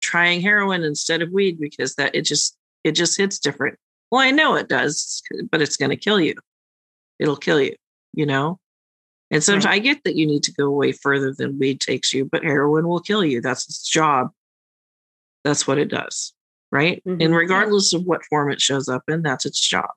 trying 0.00 0.40
heroin 0.40 0.84
instead 0.84 1.22
of 1.22 1.30
weed 1.32 1.58
because 1.58 1.94
that 1.96 2.14
it 2.14 2.22
just 2.22 2.56
it 2.84 2.92
just 2.92 3.16
hits 3.16 3.38
different. 3.38 3.78
Well, 4.10 4.20
I 4.20 4.30
know 4.30 4.54
it 4.54 4.68
does, 4.68 5.22
but 5.50 5.60
it's 5.60 5.76
going 5.76 5.90
to 5.90 5.96
kill 5.96 6.20
you. 6.20 6.34
It'll 7.18 7.36
kill 7.36 7.60
you, 7.60 7.74
you 8.12 8.24
know? 8.24 8.60
And 9.32 9.42
sometimes 9.42 9.64
right. 9.64 9.74
I 9.74 9.78
get 9.80 10.04
that 10.04 10.14
you 10.14 10.26
need 10.26 10.44
to 10.44 10.52
go 10.52 10.70
way 10.70 10.92
further 10.92 11.34
than 11.36 11.58
weed 11.58 11.80
takes 11.80 12.14
you, 12.14 12.24
but 12.24 12.44
heroin 12.44 12.86
will 12.86 13.00
kill 13.00 13.24
you. 13.24 13.40
That's 13.40 13.68
its 13.68 13.82
job. 13.82 14.30
That's 15.42 15.66
what 15.66 15.78
it 15.78 15.88
does. 15.88 16.32
Right. 16.70 17.02
Mm-hmm. 17.04 17.20
And 17.20 17.34
regardless 17.34 17.92
of 17.92 18.04
what 18.04 18.24
form 18.26 18.52
it 18.52 18.60
shows 18.60 18.88
up 18.88 19.02
in, 19.08 19.22
that's 19.22 19.46
its 19.46 19.60
job. 19.60 19.90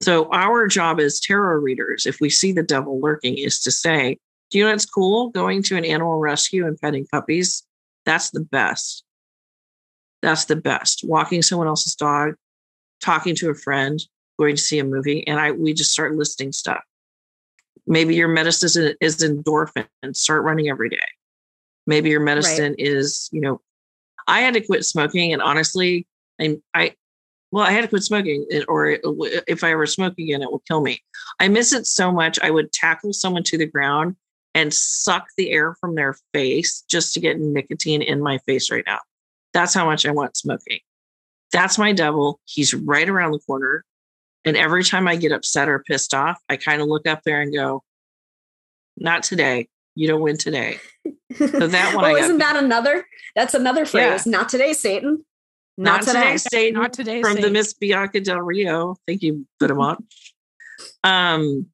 So 0.00 0.30
our 0.32 0.66
job 0.66 0.98
as 0.98 1.20
tarot 1.20 1.58
readers, 1.58 2.06
if 2.06 2.20
we 2.20 2.30
see 2.30 2.52
the 2.52 2.62
devil 2.62 3.00
lurking, 3.00 3.36
is 3.36 3.60
to 3.60 3.70
say, 3.70 4.18
do 4.50 4.58
you 4.58 4.64
know 4.64 4.70
what's 4.70 4.86
cool? 4.86 5.30
Going 5.30 5.62
to 5.64 5.76
an 5.76 5.84
animal 5.84 6.18
rescue 6.18 6.66
and 6.66 6.80
petting 6.80 7.06
puppies, 7.06 7.62
that's 8.04 8.30
the 8.30 8.40
best. 8.40 9.04
That's 10.22 10.46
the 10.46 10.56
best. 10.56 11.02
Walking 11.04 11.42
someone 11.42 11.68
else's 11.68 11.94
dog, 11.94 12.34
talking 13.00 13.34
to 13.36 13.50
a 13.50 13.54
friend, 13.54 14.00
going 14.38 14.56
to 14.56 14.62
see 14.62 14.78
a 14.78 14.84
movie, 14.84 15.26
and 15.26 15.38
I 15.38 15.52
we 15.52 15.74
just 15.74 15.92
start 15.92 16.16
listing 16.16 16.52
stuff. 16.52 16.82
Maybe 17.86 18.14
your 18.14 18.28
medicine 18.28 18.94
is 19.00 19.18
endorphin 19.18 19.86
and 20.02 20.16
start 20.16 20.44
running 20.44 20.68
every 20.68 20.88
day. 20.88 20.98
Maybe 21.86 22.10
your 22.10 22.20
medicine 22.20 22.72
right. 22.72 22.78
is, 22.78 23.28
you 23.32 23.40
know, 23.40 23.60
I 24.26 24.40
had 24.40 24.54
to 24.54 24.60
quit 24.60 24.84
smoking, 24.84 25.32
and 25.32 25.42
honestly, 25.42 26.06
I 26.40 26.58
I 26.74 26.94
well, 27.52 27.64
I 27.64 27.72
had 27.72 27.82
to 27.82 27.88
quit 27.88 28.02
smoking, 28.02 28.46
eh, 28.50 28.62
or 28.68 28.90
eh, 28.90 28.98
eh, 29.04 29.40
if 29.48 29.64
I 29.64 29.74
were 29.74 29.86
smoking 29.86 30.26
again, 30.26 30.42
it 30.42 30.50
will 30.50 30.62
kill 30.68 30.80
me. 30.80 31.02
I 31.40 31.48
miss 31.48 31.72
it 31.72 31.86
so 31.86 32.12
much. 32.12 32.38
I 32.42 32.50
would 32.50 32.72
tackle 32.72 33.12
someone 33.12 33.42
to 33.44 33.58
the 33.58 33.66
ground 33.66 34.16
and 34.54 34.72
suck 34.72 35.26
the 35.36 35.50
air 35.50 35.74
from 35.80 35.94
their 35.94 36.16
face 36.32 36.82
just 36.88 37.14
to 37.14 37.20
get 37.20 37.40
nicotine 37.40 38.02
in 38.02 38.22
my 38.22 38.38
face 38.38 38.70
right 38.70 38.84
now. 38.86 38.98
That's 39.52 39.74
how 39.74 39.84
much 39.84 40.06
I 40.06 40.12
want 40.12 40.36
smoking. 40.36 40.78
That's 41.52 41.78
my 41.78 41.92
devil. 41.92 42.40
He's 42.44 42.72
right 42.74 43.08
around 43.08 43.32
the 43.32 43.40
corner. 43.40 43.84
And 44.44 44.56
every 44.56 44.84
time 44.84 45.08
I 45.08 45.16
get 45.16 45.32
upset 45.32 45.68
or 45.68 45.80
pissed 45.80 46.14
off, 46.14 46.40
I 46.48 46.56
kind 46.56 46.80
of 46.80 46.88
look 46.88 47.06
up 47.06 47.22
there 47.24 47.40
and 47.40 47.52
go, 47.52 47.82
not 48.96 49.22
today. 49.22 49.68
You 49.96 50.08
don't 50.08 50.20
win 50.20 50.38
today. 50.38 50.78
So 51.36 51.66
that 51.66 51.94
one. 51.94 52.04
well, 52.04 52.12
oh, 52.12 52.16
isn't 52.16 52.38
that 52.38 52.56
another? 52.56 53.04
That's 53.34 53.54
another 53.54 53.84
phrase. 53.84 54.24
Yeah. 54.24 54.30
Not 54.30 54.48
today, 54.48 54.72
Satan. 54.72 55.24
Not, 55.80 56.04
not 56.04 56.12
today, 56.12 56.36
Satan. 56.36 56.80
Not 56.80 56.92
today, 56.92 57.22
from 57.22 57.36
Satan. 57.36 57.42
the 57.42 57.50
Miss 57.50 57.72
Bianca 57.72 58.20
Del 58.20 58.40
Rio. 58.40 58.96
Thank 59.06 59.22
you 59.22 59.46
very 59.58 59.74
much. 59.74 59.98
um. 61.04 61.66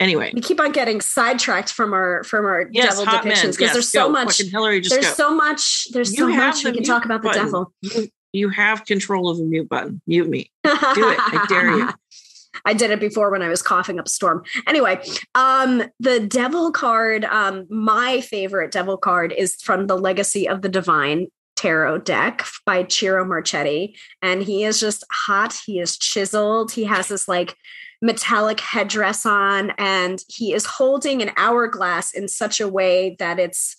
Anyway, 0.00 0.30
we 0.32 0.40
keep 0.40 0.60
on 0.60 0.70
getting 0.70 1.00
sidetracked 1.00 1.72
from 1.72 1.92
our 1.92 2.22
from 2.24 2.46
our 2.46 2.68
yes, 2.72 2.98
devil 2.98 3.12
depictions 3.12 3.52
because 3.52 3.60
yes, 3.60 3.72
there's 3.72 3.90
so 3.90 4.08
much. 4.08 4.38
Hillary, 4.38 4.80
there's 4.80 5.06
go. 5.06 5.12
so 5.12 5.34
much. 5.34 5.86
There's 5.92 6.12
you 6.12 6.18
so 6.18 6.28
much 6.28 6.64
we 6.64 6.72
can 6.72 6.82
talk 6.82 7.04
about 7.04 7.22
button. 7.22 7.46
the 7.46 7.46
devil. 7.46 7.72
You, 7.80 8.08
you 8.32 8.48
have 8.50 8.84
control 8.84 9.28
of 9.28 9.38
the 9.38 9.44
mute 9.44 9.68
button. 9.68 10.00
Mute 10.06 10.28
me. 10.28 10.50
Do 10.64 10.70
it. 10.72 10.76
I 10.94 11.46
dare 11.48 11.76
you. 11.76 11.88
I 12.64 12.74
did 12.74 12.90
it 12.90 13.00
before 13.00 13.30
when 13.30 13.42
I 13.42 13.48
was 13.48 13.62
coughing 13.62 14.00
up 14.00 14.06
a 14.06 14.08
storm. 14.08 14.42
Anyway, 14.66 15.00
um, 15.34 15.84
the 16.00 16.18
devil 16.20 16.72
card, 16.72 17.24
um, 17.24 17.66
my 17.70 18.20
favorite 18.20 18.72
devil 18.72 18.96
card 18.96 19.32
is 19.32 19.54
from 19.62 19.86
the 19.86 19.96
Legacy 19.96 20.48
of 20.48 20.62
the 20.62 20.68
Divine 20.68 21.28
tarot 21.58 21.98
deck 21.98 22.46
by 22.64 22.86
Ciro 22.88 23.24
Marchetti. 23.24 23.96
And 24.22 24.42
he 24.42 24.64
is 24.64 24.78
just 24.78 25.04
hot. 25.10 25.58
He 25.66 25.80
is 25.80 25.98
chiseled. 25.98 26.72
He 26.72 26.84
has 26.84 27.08
this 27.08 27.26
like 27.26 27.56
metallic 28.00 28.60
headdress 28.60 29.26
on, 29.26 29.72
and 29.76 30.22
he 30.28 30.52
is 30.54 30.64
holding 30.64 31.20
an 31.20 31.32
hourglass 31.36 32.14
in 32.14 32.28
such 32.28 32.60
a 32.60 32.68
way 32.68 33.16
that 33.18 33.40
it's 33.40 33.76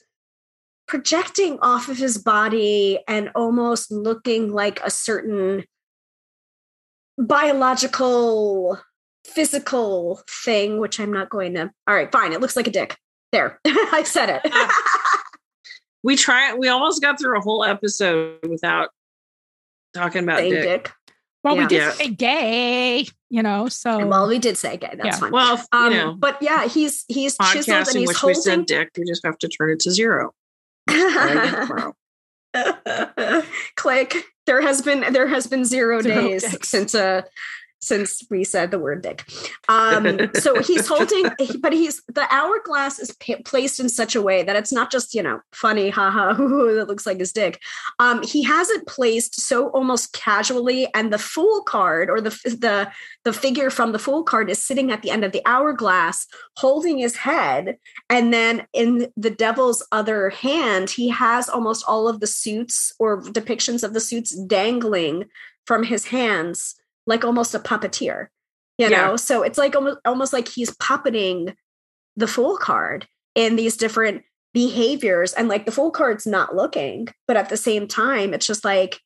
projecting 0.88 1.58
off 1.62 1.88
of 1.88 1.98
his 1.98 2.18
body 2.18 3.00
and 3.08 3.32
almost 3.34 3.92
looking 3.92 4.52
like 4.52 4.82
a 4.84 4.90
certain 4.90 5.64
biological 7.18 8.80
physical 9.26 10.22
thing 10.44 10.80
which 10.80 11.00
i'm 11.00 11.12
not 11.12 11.30
going 11.30 11.54
to 11.54 11.70
all 11.88 11.94
right 11.94 12.12
fine 12.12 12.34
it 12.34 12.42
looks 12.42 12.56
like 12.56 12.66
a 12.66 12.72
dick 12.72 12.98
there 13.32 13.60
i 13.68 14.02
said 14.04 14.30
it 14.30 14.52
we 16.04 16.16
try 16.16 16.54
we 16.54 16.68
almost 16.68 17.02
got 17.02 17.20
through 17.20 17.38
a 17.38 17.42
whole 17.42 17.64
episode 17.64 18.40
without 18.48 18.90
talking 19.94 20.24
about 20.24 20.40
dick. 20.40 20.64
dick. 20.64 20.92
well 21.44 21.56
yeah. 21.56 21.62
we 21.62 21.68
did 21.68 21.78
yeah. 21.78 21.92
say 21.92 22.10
gay 22.10 23.08
you 23.30 23.44
know 23.44 23.68
so 23.68 24.06
well 24.06 24.28
we 24.28 24.40
did 24.40 24.58
say 24.58 24.78
gay 24.78 24.94
that's 24.96 25.06
yeah. 25.06 25.16
fine 25.16 25.32
well 25.32 25.62
um, 25.72 25.92
you 25.92 25.98
know 25.98 26.14
but 26.14 26.38
yeah 26.42 26.68
he's 26.68 27.06
he's 27.08 27.38
chiseled 27.38 27.88
and 27.88 27.98
he's 27.98 28.08
which 28.08 28.18
holding... 28.18 28.38
we 28.38 28.42
said 28.42 28.66
dick 28.66 28.90
we 28.98 29.06
just 29.06 29.26
have 29.26 29.38
to 29.38 29.48
turn 29.48 29.72
it 29.72 29.80
to 29.80 29.92
zero 29.92 30.34
click 33.76 34.16
there 34.46 34.62
has 34.62 34.82
been 34.82 35.14
there 35.14 35.28
has 35.28 35.46
been 35.46 35.64
zero, 35.64 36.02
zero 36.02 36.22
days 36.22 36.44
dicks. 36.50 36.70
since 36.70 36.96
uh 36.96 37.22
since 37.80 38.24
we 38.30 38.44
said 38.44 38.72
the 38.72 38.80
word 38.80 39.02
dick. 39.02 39.24
Um, 39.68 40.30
so 40.36 40.62
he's 40.62 40.88
holding, 40.92 41.26
but 41.60 41.74
he's 41.74 42.02
the 42.08 42.28
hourglass 42.30 43.00
is 43.00 43.12
p- 43.20 43.42
placed 43.44 43.80
in 43.80 43.90
such 43.90 44.16
a 44.16 44.22
way 44.22 44.44
that 44.44 44.56
it's 44.56 44.72
not 44.72 44.92
just 44.92 45.14
you 45.14 45.24
know 45.24 45.42
funny, 45.52 45.90
haha, 45.90 46.34
that 46.74 46.88
looks 46.88 47.06
like 47.06 47.20
his 47.20 47.32
dick. 47.32 47.62
Um, 48.00 48.22
he 48.24 48.44
has 48.44 48.70
it 48.70 48.86
placed 48.88 49.42
so 49.42 49.70
almost 49.70 50.14
casually, 50.14 50.88
and 50.94 51.12
the 51.12 51.18
fool 51.18 51.64
card 51.64 52.10
or 52.10 52.22
the 52.22 52.32
the 52.46 52.92
the 53.24 53.34
figure 53.34 53.70
from 53.70 53.92
the 53.92 54.00
fool 54.00 54.24
card 54.24 54.50
is 54.50 54.62
sitting 54.62 54.92
at 54.92 55.02
the 55.02 55.12
end 55.12 55.24
of 55.24 55.32
the 55.32 55.42
hourglass, 55.46 56.28
holding 56.58 57.00
his 57.00 57.16
head, 57.16 57.78
and 58.10 58.34
then 58.34 58.68
in 58.74 59.12
the 59.16 59.30
devil's 59.30 59.86
other 59.92 60.30
hand, 60.30 60.90
he 60.90 61.10
has 61.10 61.48
almost 61.50 61.84
all 61.88 62.08
of 62.08 62.20
the 62.20 62.28
suits 62.28 62.94
or 63.00 63.22
depictions 63.22 63.84
of 63.84 63.94
the 63.94 64.00
suits 64.00 64.36
dangling 64.46 65.26
from 65.66 65.84
his 65.84 66.06
hands 66.06 66.76
like 67.10 67.26
almost 67.26 67.56
a 67.56 67.60
puppeteer, 67.60 68.28
you 68.78 68.88
yeah. 68.88 69.08
know? 69.08 69.16
So 69.18 69.42
it's 69.42 69.58
like 69.58 69.76
almost, 69.76 69.98
almost 70.06 70.32
like 70.32 70.48
he's 70.48 70.70
puppeting 70.78 71.54
the 72.16 72.28
fool 72.28 72.56
card 72.56 73.08
in 73.36 73.56
these 73.56 73.76
different 73.76 74.24
behaviors. 74.54 75.34
And 75.34 75.50
like 75.50 75.66
the 75.66 75.72
fool 75.72 75.92
card's 75.92 76.28
not 76.28 76.56
looking, 76.56 77.10
but 77.28 77.36
at 77.36 77.50
the 77.50 77.58
same 77.58 77.88
time, 77.88 78.34
it's 78.34 78.48
just 78.48 78.64
like 78.64 79.02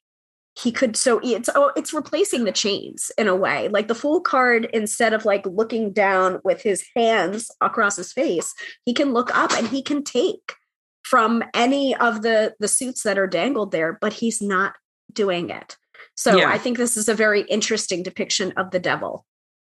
he 0.56 0.72
could 0.72 0.96
so 0.96 1.20
it's 1.24 1.50
oh 1.56 1.72
it's 1.76 1.94
replacing 1.94 2.44
the 2.44 2.52
chains 2.52 3.12
in 3.18 3.28
a 3.28 3.36
way 3.36 3.70
like 3.70 3.88
the 3.88 3.96
fool 3.96 4.22
card 4.22 4.70
instead 4.72 5.12
of 5.12 5.26
like 5.26 5.44
looking 5.48 5.92
down 5.92 6.40
with 6.44 6.62
his 6.62 6.86
hands 6.96 7.50
across 7.60 7.96
his 7.96 8.14
face 8.14 8.54
he 8.86 8.94
can 8.94 9.14
look 9.14 9.36
up 9.36 9.52
and 9.54 9.68
he 9.70 9.82
can 9.82 10.04
take 10.04 10.54
from 11.02 11.44
any 11.56 11.96
of 11.96 12.22
the 12.22 12.54
the 12.60 12.68
suits 12.68 13.02
that 13.02 13.18
are 13.18 13.26
dangled 13.26 13.72
there 13.72 13.98
but 14.00 14.14
he's 14.14 14.44
not 14.44 14.76
doing 15.12 15.50
it 15.50 15.76
so 16.16 16.38
yeah. 16.38 16.50
I 16.50 16.58
think 16.58 16.78
this 16.78 16.98
is 16.98 17.10
a 17.10 17.14
very 17.14 17.42
interesting 17.42 18.04
depiction 18.04 18.54
of 18.58 18.72
the 18.72 18.80
devil. 18.80 19.26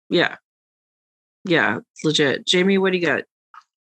Yeah. 0.08 0.36
Yeah, 1.44 1.78
legit. 2.04 2.44
Jaymi, 2.44 2.78
what 2.80 2.92
do 2.92 2.98
you 2.98 3.06
got? 3.06 3.24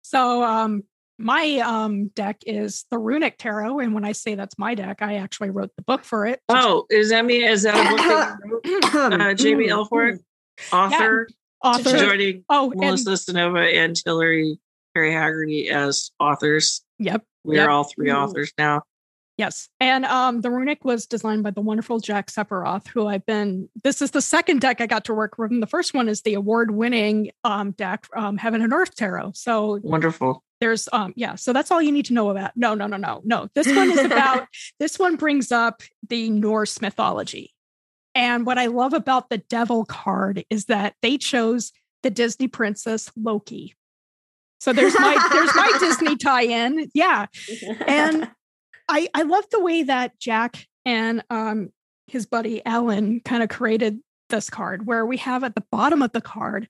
So 0.02 0.42
um 0.42 0.82
my 1.18 1.58
um 1.58 2.08
deck 2.08 2.38
is 2.46 2.84
the 2.90 2.98
runic 2.98 3.38
tarot 3.38 3.78
and 3.78 3.94
when 3.94 4.04
i 4.04 4.12
say 4.12 4.34
that's 4.34 4.58
my 4.58 4.74
deck 4.74 4.98
i 5.00 5.16
actually 5.16 5.50
wrote 5.50 5.70
the 5.76 5.82
book 5.82 6.02
for 6.04 6.26
it 6.26 6.40
oh 6.48 6.84
is 6.90 7.10
that 7.10 7.24
me 7.24 7.44
is 7.44 7.62
that 7.62 7.74
a 7.74 7.88
book 7.88 7.98
that 7.98 8.36
you 8.64 8.80
wrote? 8.80 9.12
uh, 9.12 9.34
Jaymi 9.34 9.68
Elford 9.68 10.18
author 10.72 11.28
yeah, 11.30 11.70
author 11.70 11.96
joining 11.96 12.44
oh 12.48 12.72
melissa 12.74 13.10
and, 13.10 13.18
Cynova 13.18 13.74
and 13.74 14.00
hillary 14.04 14.58
perry 14.92 15.12
haggerty 15.12 15.70
as 15.70 16.10
authors 16.18 16.82
yep 16.98 17.22
we're 17.44 17.56
yep. 17.56 17.68
all 17.68 17.84
three 17.84 18.10
authors 18.10 18.52
now 18.58 18.82
Yes. 19.36 19.68
And 19.80 20.04
um, 20.04 20.42
the 20.42 20.50
runic 20.50 20.84
was 20.84 21.06
designed 21.06 21.42
by 21.42 21.50
the 21.50 21.60
wonderful 21.60 21.98
Jack 21.98 22.30
Sephiroth, 22.30 22.86
who 22.86 23.08
I've 23.08 23.26
been, 23.26 23.68
this 23.82 24.00
is 24.00 24.12
the 24.12 24.22
second 24.22 24.60
deck 24.60 24.80
I 24.80 24.86
got 24.86 25.04
to 25.06 25.14
work 25.14 25.38
with. 25.38 25.50
And 25.50 25.62
the 25.62 25.66
first 25.66 25.92
one 25.92 26.08
is 26.08 26.22
the 26.22 26.34
award 26.34 26.70
winning 26.70 27.30
um, 27.42 27.72
deck, 27.72 28.06
um, 28.16 28.36
Heaven 28.36 28.62
and 28.62 28.72
Earth 28.72 28.94
Tarot. 28.94 29.32
So 29.34 29.80
wonderful. 29.82 30.44
There's, 30.60 30.88
um, 30.92 31.12
yeah. 31.16 31.34
So 31.34 31.52
that's 31.52 31.72
all 31.72 31.82
you 31.82 31.90
need 31.90 32.06
to 32.06 32.12
know 32.12 32.30
about. 32.30 32.52
No, 32.56 32.74
no, 32.74 32.86
no, 32.86 32.96
no, 32.96 33.22
no. 33.24 33.48
This 33.54 33.66
one 33.66 33.90
is 33.90 34.04
about, 34.04 34.46
this 34.78 34.98
one 35.00 35.16
brings 35.16 35.50
up 35.50 35.82
the 36.08 36.30
Norse 36.30 36.80
mythology. 36.80 37.52
And 38.14 38.46
what 38.46 38.58
I 38.58 38.66
love 38.66 38.92
about 38.92 39.30
the 39.30 39.38
devil 39.38 39.84
card 39.84 40.44
is 40.48 40.66
that 40.66 40.94
they 41.02 41.18
chose 41.18 41.72
the 42.04 42.10
Disney 42.10 42.46
princess 42.46 43.10
Loki. 43.16 43.74
So 44.60 44.72
there's 44.72 44.94
my 44.98 45.28
there's 45.32 45.54
my 45.54 45.72
Disney 45.80 46.16
tie-in. 46.16 46.90
Yeah. 46.94 47.26
And 47.86 48.30
I 48.88 49.08
I 49.14 49.22
love 49.22 49.44
the 49.50 49.60
way 49.60 49.84
that 49.84 50.18
Jack 50.18 50.66
and 50.84 51.22
um 51.30 51.70
his 52.06 52.26
buddy 52.26 52.64
Alan 52.64 53.20
kind 53.20 53.42
of 53.42 53.48
created 53.48 54.00
this 54.28 54.50
card 54.50 54.86
where 54.86 55.06
we 55.06 55.16
have 55.18 55.44
at 55.44 55.54
the 55.54 55.64
bottom 55.70 56.02
of 56.02 56.12
the 56.12 56.20
card 56.20 56.68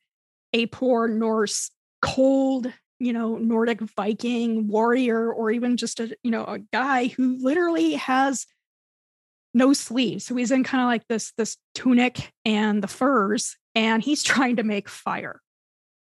a 0.52 0.66
poor 0.66 1.08
Norse 1.08 1.70
cold 2.02 2.72
you 2.98 3.12
know 3.12 3.36
Nordic 3.36 3.80
Viking 3.80 4.68
warrior 4.68 5.32
or 5.32 5.50
even 5.50 5.76
just 5.76 6.00
a 6.00 6.16
you 6.22 6.30
know 6.30 6.44
a 6.44 6.58
guy 6.72 7.08
who 7.08 7.36
literally 7.40 7.94
has 7.94 8.46
no 9.56 9.72
sleeves. 9.72 10.26
So 10.26 10.34
he's 10.34 10.50
in 10.50 10.64
kind 10.64 10.82
of 10.82 10.86
like 10.86 11.06
this 11.08 11.32
this 11.36 11.56
tunic 11.74 12.32
and 12.44 12.82
the 12.82 12.88
furs 12.88 13.56
and 13.74 14.02
he's 14.02 14.22
trying 14.24 14.56
to 14.56 14.62
make 14.62 14.88
fire. 14.88 15.40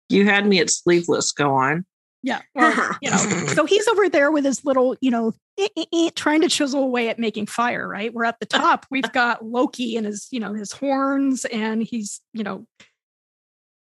You 0.10 0.26
had 0.26 0.45
me 0.45 0.60
at 0.60 0.69
sleeveless 0.69 1.32
go 1.32 1.54
on 1.54 1.86
yeah. 2.24 2.42
Or, 2.56 2.98
you 3.02 3.10
know, 3.10 3.18
so 3.48 3.66
he's 3.66 3.88
over 3.88 4.10
there 4.10 4.32
with 4.32 4.46
his 4.46 4.64
little, 4.64 4.96
you 5.02 5.12
know, 5.12 5.34
eh, 5.60 5.68
eh, 5.76 5.86
eh, 5.94 6.10
trying 6.16 6.42
to 6.42 6.50
chisel 6.50 6.84
away 6.84 7.10
at 7.10 7.20
making 7.20 7.48
fire, 7.48 7.88
right? 7.88 8.14
We're 8.14 8.26
at 8.26 8.40
the 8.40 8.46
top. 8.46 8.86
We've 8.92 9.12
got 9.12 9.46
Loki 9.46 9.98
and 9.98 10.06
his, 10.06 10.28
you 10.32 10.40
know, 10.40 10.54
his 10.54 10.72
horns, 10.72 11.46
and 11.46 11.82
he's, 11.82 12.22
you 12.34 12.44
know, 12.44 12.66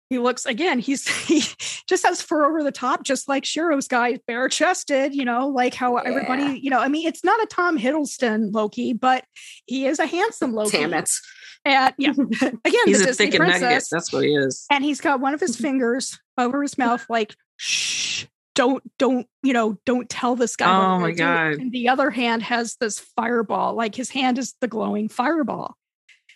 he 0.10 0.18
looks 0.18 0.46
again, 0.46 0.80
he's 0.80 1.08
he 1.28 1.44
just 1.88 2.06
has 2.06 2.22
fur 2.22 2.46
over 2.46 2.64
the 2.64 2.72
top, 2.72 3.04
just 3.04 3.28
like 3.28 3.46
Ciro's 3.46 3.88
guy, 3.88 4.20
bare 4.28 4.50
chested, 4.50 5.14
you 5.14 5.26
know, 5.26 5.48
like 5.48 5.74
how 5.74 5.98
yeah. 5.98 6.04
everybody, 6.06 6.60
you 6.60 6.70
know, 6.70 6.80
I 6.80 6.88
mean, 6.88 7.08
it's 7.08 7.24
not 7.24 7.42
a 7.42 7.46
Tom 7.46 7.78
Hiddleston 7.78 8.54
Loki, 8.54 8.94
but 8.94 9.24
he 9.66 9.86
is 9.86 10.00
a 10.00 10.06
handsome 10.06 10.54
Loki. 10.54 10.78
Damn 10.78 10.94
it. 10.94 11.10
And 11.70 11.94
yeah, 11.98 12.12
again, 12.42 12.82
he's 12.86 13.02
a 13.02 13.14
thick 13.14 13.38
nugget. 13.38 13.84
That's 13.92 14.12
what 14.12 14.24
he 14.24 14.36
is. 14.36 14.66
And 14.72 14.84
he's 14.84 15.02
got 15.02 15.20
one 15.20 15.34
of 15.34 15.40
his 15.40 15.56
fingers 15.60 16.20
over 16.38 16.62
his 16.62 16.78
mouth, 16.78 17.06
like, 17.10 17.36
shh, 17.58 18.26
don't, 18.56 18.84
don't, 18.98 19.28
you 19.44 19.54
know, 19.54 19.78
don't 19.86 20.10
tell 20.10 20.36
this 20.36 20.56
guy. 20.56 20.70
Oh 20.70 21.00
my 21.00 21.12
God. 21.12 21.54
And 21.54 21.72
the 21.72 21.90
other 21.90 22.10
hand 22.10 22.44
has 22.44 22.76
this 22.76 23.00
fireball, 23.00 23.76
like 23.76 23.96
his 23.96 24.10
hand 24.10 24.38
is 24.38 24.56
the 24.62 24.68
glowing 24.68 25.10
fireball. 25.10 25.76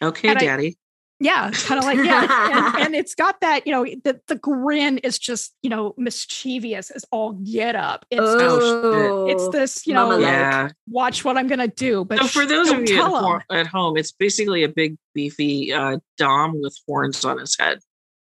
Okay, 0.02 0.30
and 0.30 0.40
daddy. 0.40 0.78
I, 1.24 1.26
yeah, 1.26 1.52
kind 1.52 1.80
of 1.80 1.86
like, 1.86 1.98
yeah. 1.98 2.76
and, 2.76 2.76
and, 2.86 2.96
it's 2.96 3.16
got 3.16 3.42
that, 3.42 3.66
you 3.66 3.74
know, 3.74 3.86
the, 4.04 4.20
the 4.28 4.36
grin 4.36 4.98
is 5.00 5.18
just, 5.18 5.54
you 5.62 5.70
know, 5.70 5.94
mischievous 5.98 6.92
as 6.92 7.06
all 7.12 7.34
get 7.34 7.76
up. 7.76 8.06
It's, 8.12 8.22
oh, 8.22 9.28
it's 9.28 9.48
this, 9.50 9.88
you 9.88 9.94
know, 9.94 10.18
yeah. 10.18 10.70
watch 10.90 11.24
what 11.24 11.38
I'm 11.38 11.48
going 11.48 11.60
to 11.60 11.68
do. 11.68 12.06
But 12.06 12.20
so 12.20 12.28
for 12.28 12.46
those 12.46 12.70
of 12.70 12.88
you 12.90 13.02
at, 13.02 13.44
at, 13.50 13.68
home, 13.68 13.98
it's 13.98 14.12
basically 14.12 14.64
a 14.64 14.70
big, 14.70 14.98
beefy 15.14 15.74
uh, 15.74 15.98
Dom 16.18 16.62
with 16.62 16.78
horns 16.88 17.24
on 17.24 17.40
his 17.40 17.58
head. 17.58 17.80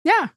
Yeah. 0.03 0.29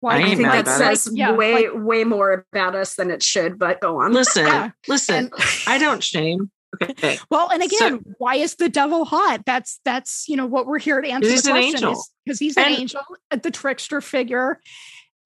Well, 0.00 0.16
I, 0.16 0.22
I 0.22 0.34
think 0.34 0.42
that 0.42 0.66
says 0.66 1.10
yeah, 1.12 1.32
way, 1.32 1.68
like, 1.68 1.84
way 1.84 2.04
more 2.04 2.46
about 2.52 2.74
us 2.74 2.94
than 2.94 3.10
it 3.10 3.22
should, 3.22 3.58
but 3.58 3.80
go 3.80 4.00
on. 4.00 4.14
Listen, 4.14 4.46
yeah. 4.46 4.70
listen, 4.88 5.14
and, 5.16 5.32
I 5.66 5.76
don't 5.76 6.02
shame. 6.02 6.50
Okay. 6.82 7.18
Well, 7.30 7.50
and 7.50 7.62
again, 7.62 8.02
so, 8.04 8.14
why 8.18 8.36
is 8.36 8.56
the 8.56 8.68
devil 8.68 9.04
hot? 9.04 9.42
That's 9.46 9.80
that's 9.84 10.28
you 10.28 10.36
know 10.36 10.46
what 10.46 10.66
we're 10.66 10.78
here 10.78 11.00
to 11.00 11.08
answer. 11.08 11.30
He's 11.30 11.46
an 11.46 11.56
angel 11.56 12.02
because 12.24 12.38
he's 12.38 12.56
an 12.56 12.64
and, 12.64 12.74
angel, 12.74 13.02
uh, 13.30 13.36
the 13.36 13.50
trickster 13.50 14.00
figure. 14.00 14.60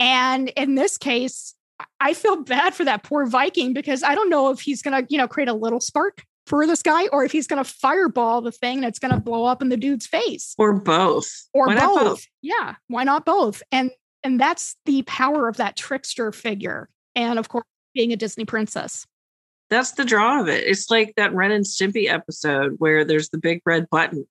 And 0.00 0.48
in 0.50 0.74
this 0.74 0.98
case, 0.98 1.54
I 2.00 2.14
feel 2.14 2.42
bad 2.42 2.74
for 2.74 2.84
that 2.84 3.02
poor 3.02 3.26
Viking 3.26 3.72
because 3.72 4.02
I 4.02 4.14
don't 4.14 4.30
know 4.30 4.50
if 4.50 4.60
he's 4.60 4.82
gonna, 4.82 5.02
you 5.08 5.18
know, 5.18 5.28
create 5.28 5.48
a 5.48 5.54
little 5.54 5.80
spark 5.80 6.24
for 6.46 6.66
this 6.66 6.82
guy 6.82 7.06
or 7.08 7.24
if 7.24 7.32
he's 7.32 7.46
gonna 7.46 7.64
fireball 7.64 8.40
the 8.40 8.52
thing 8.52 8.80
that's 8.80 8.98
gonna 8.98 9.20
blow 9.20 9.44
up 9.44 9.62
in 9.62 9.68
the 9.68 9.76
dude's 9.76 10.06
face. 10.06 10.54
Or 10.58 10.72
both. 10.72 11.28
Or 11.52 11.68
both. 11.68 11.78
both. 11.78 12.26
Yeah. 12.42 12.74
Why 12.88 13.04
not 13.04 13.24
both? 13.24 13.62
And 13.72 13.90
and 14.22 14.40
that's 14.40 14.76
the 14.86 15.02
power 15.02 15.48
of 15.48 15.58
that 15.58 15.76
trickster 15.76 16.32
figure. 16.32 16.88
And 17.14 17.38
of 17.38 17.48
course, 17.48 17.66
being 17.94 18.12
a 18.12 18.16
Disney 18.16 18.44
princess. 18.44 19.06
That's 19.74 19.90
the 19.90 20.04
draw 20.04 20.40
of 20.40 20.48
it. 20.48 20.62
It's 20.64 20.88
like 20.88 21.14
that 21.16 21.34
Ren 21.34 21.50
and 21.50 21.64
Stimpy 21.64 22.08
episode 22.08 22.76
where 22.78 23.04
there's 23.04 23.30
the 23.30 23.38
big 23.38 23.60
red 23.66 23.90
button. 23.90 24.24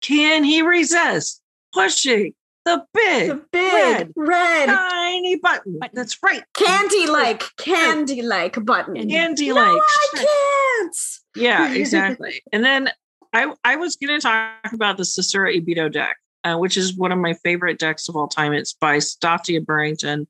Can 0.00 0.44
he 0.44 0.62
resist 0.62 1.42
pushing 1.72 2.32
the 2.64 2.84
big, 2.94 3.28
the 3.28 3.42
big 3.50 3.72
red, 3.72 4.12
red 4.16 4.66
tiny 4.66 5.36
button. 5.36 5.80
That's 5.92 6.22
right. 6.22 6.44
Candy 6.54 7.08
like, 7.08 7.42
candy 7.58 8.22
like 8.22 8.64
button. 8.64 9.08
Candy 9.08 9.52
like. 9.52 9.66
No, 9.66 9.80
I 9.80 10.08
can't. 10.14 10.96
Yeah, 11.34 11.72
exactly. 11.74 12.40
and 12.52 12.64
then 12.64 12.90
I 13.32 13.52
I 13.64 13.74
was 13.74 13.96
going 13.96 14.18
to 14.18 14.22
talk 14.22 14.72
about 14.72 14.96
the 14.96 15.02
Sasuraibito 15.02 15.92
deck, 15.92 16.16
uh, 16.44 16.56
which 16.56 16.76
is 16.76 16.96
one 16.96 17.10
of 17.10 17.18
my 17.18 17.34
favorite 17.34 17.80
decks 17.80 18.08
of 18.08 18.14
all 18.14 18.28
time. 18.28 18.52
It's 18.52 18.72
by 18.72 18.98
Stasia 18.98 19.64
Burrington. 19.64 20.28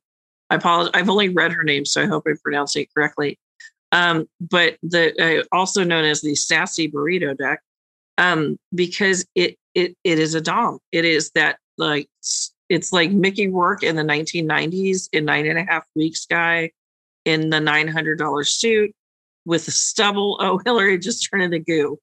I 0.48 0.54
apologize. 0.56 0.92
I've 0.94 1.10
only 1.10 1.28
read 1.28 1.52
her 1.52 1.62
name, 1.64 1.84
so 1.84 2.02
I 2.02 2.06
hope 2.06 2.24
I 2.26 2.32
pronounced 2.42 2.76
it 2.76 2.88
correctly. 2.94 3.38
Um, 3.94 4.28
but 4.40 4.76
the 4.82 5.14
uh, 5.40 5.44
also 5.56 5.84
known 5.84 6.04
as 6.04 6.20
the 6.20 6.34
Sassy 6.34 6.90
Burrito 6.90 7.36
deck, 7.36 7.60
um, 8.18 8.58
because 8.74 9.24
it 9.36 9.56
it 9.74 9.96
it 10.02 10.18
is 10.18 10.34
a 10.34 10.40
dom. 10.40 10.80
It 10.90 11.04
is 11.04 11.30
that 11.36 11.58
like 11.78 12.08
it's 12.68 12.92
like 12.92 13.12
Mickey 13.12 13.48
Rourke 13.48 13.84
in 13.84 13.94
the 13.94 14.02
1990s 14.02 15.08
in 15.12 15.24
nine 15.24 15.46
and 15.46 15.58
a 15.58 15.64
half 15.64 15.84
weeks 15.94 16.26
guy 16.26 16.72
in 17.24 17.50
the 17.50 17.58
$900 17.58 18.46
suit 18.46 18.92
with 19.44 19.68
a 19.68 19.70
stubble. 19.70 20.38
Oh, 20.40 20.58
Hillary 20.64 20.98
just 20.98 21.28
turned 21.30 21.44
into 21.44 21.60
goo. 21.60 21.98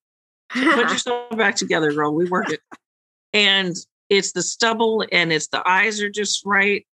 Put 0.53 0.89
yourself 0.91 1.35
back 1.37 1.55
together, 1.55 1.91
girl. 1.91 2.13
We 2.13 2.25
work 2.25 2.49
it. 2.51 2.61
And 3.33 3.75
it's 4.09 4.31
the 4.33 4.41
stubble 4.41 5.05
and 5.11 5.31
it's 5.31 5.47
the 5.47 5.67
eyes 5.67 6.01
are 6.01 6.09
just 6.09 6.45
right 6.45 6.85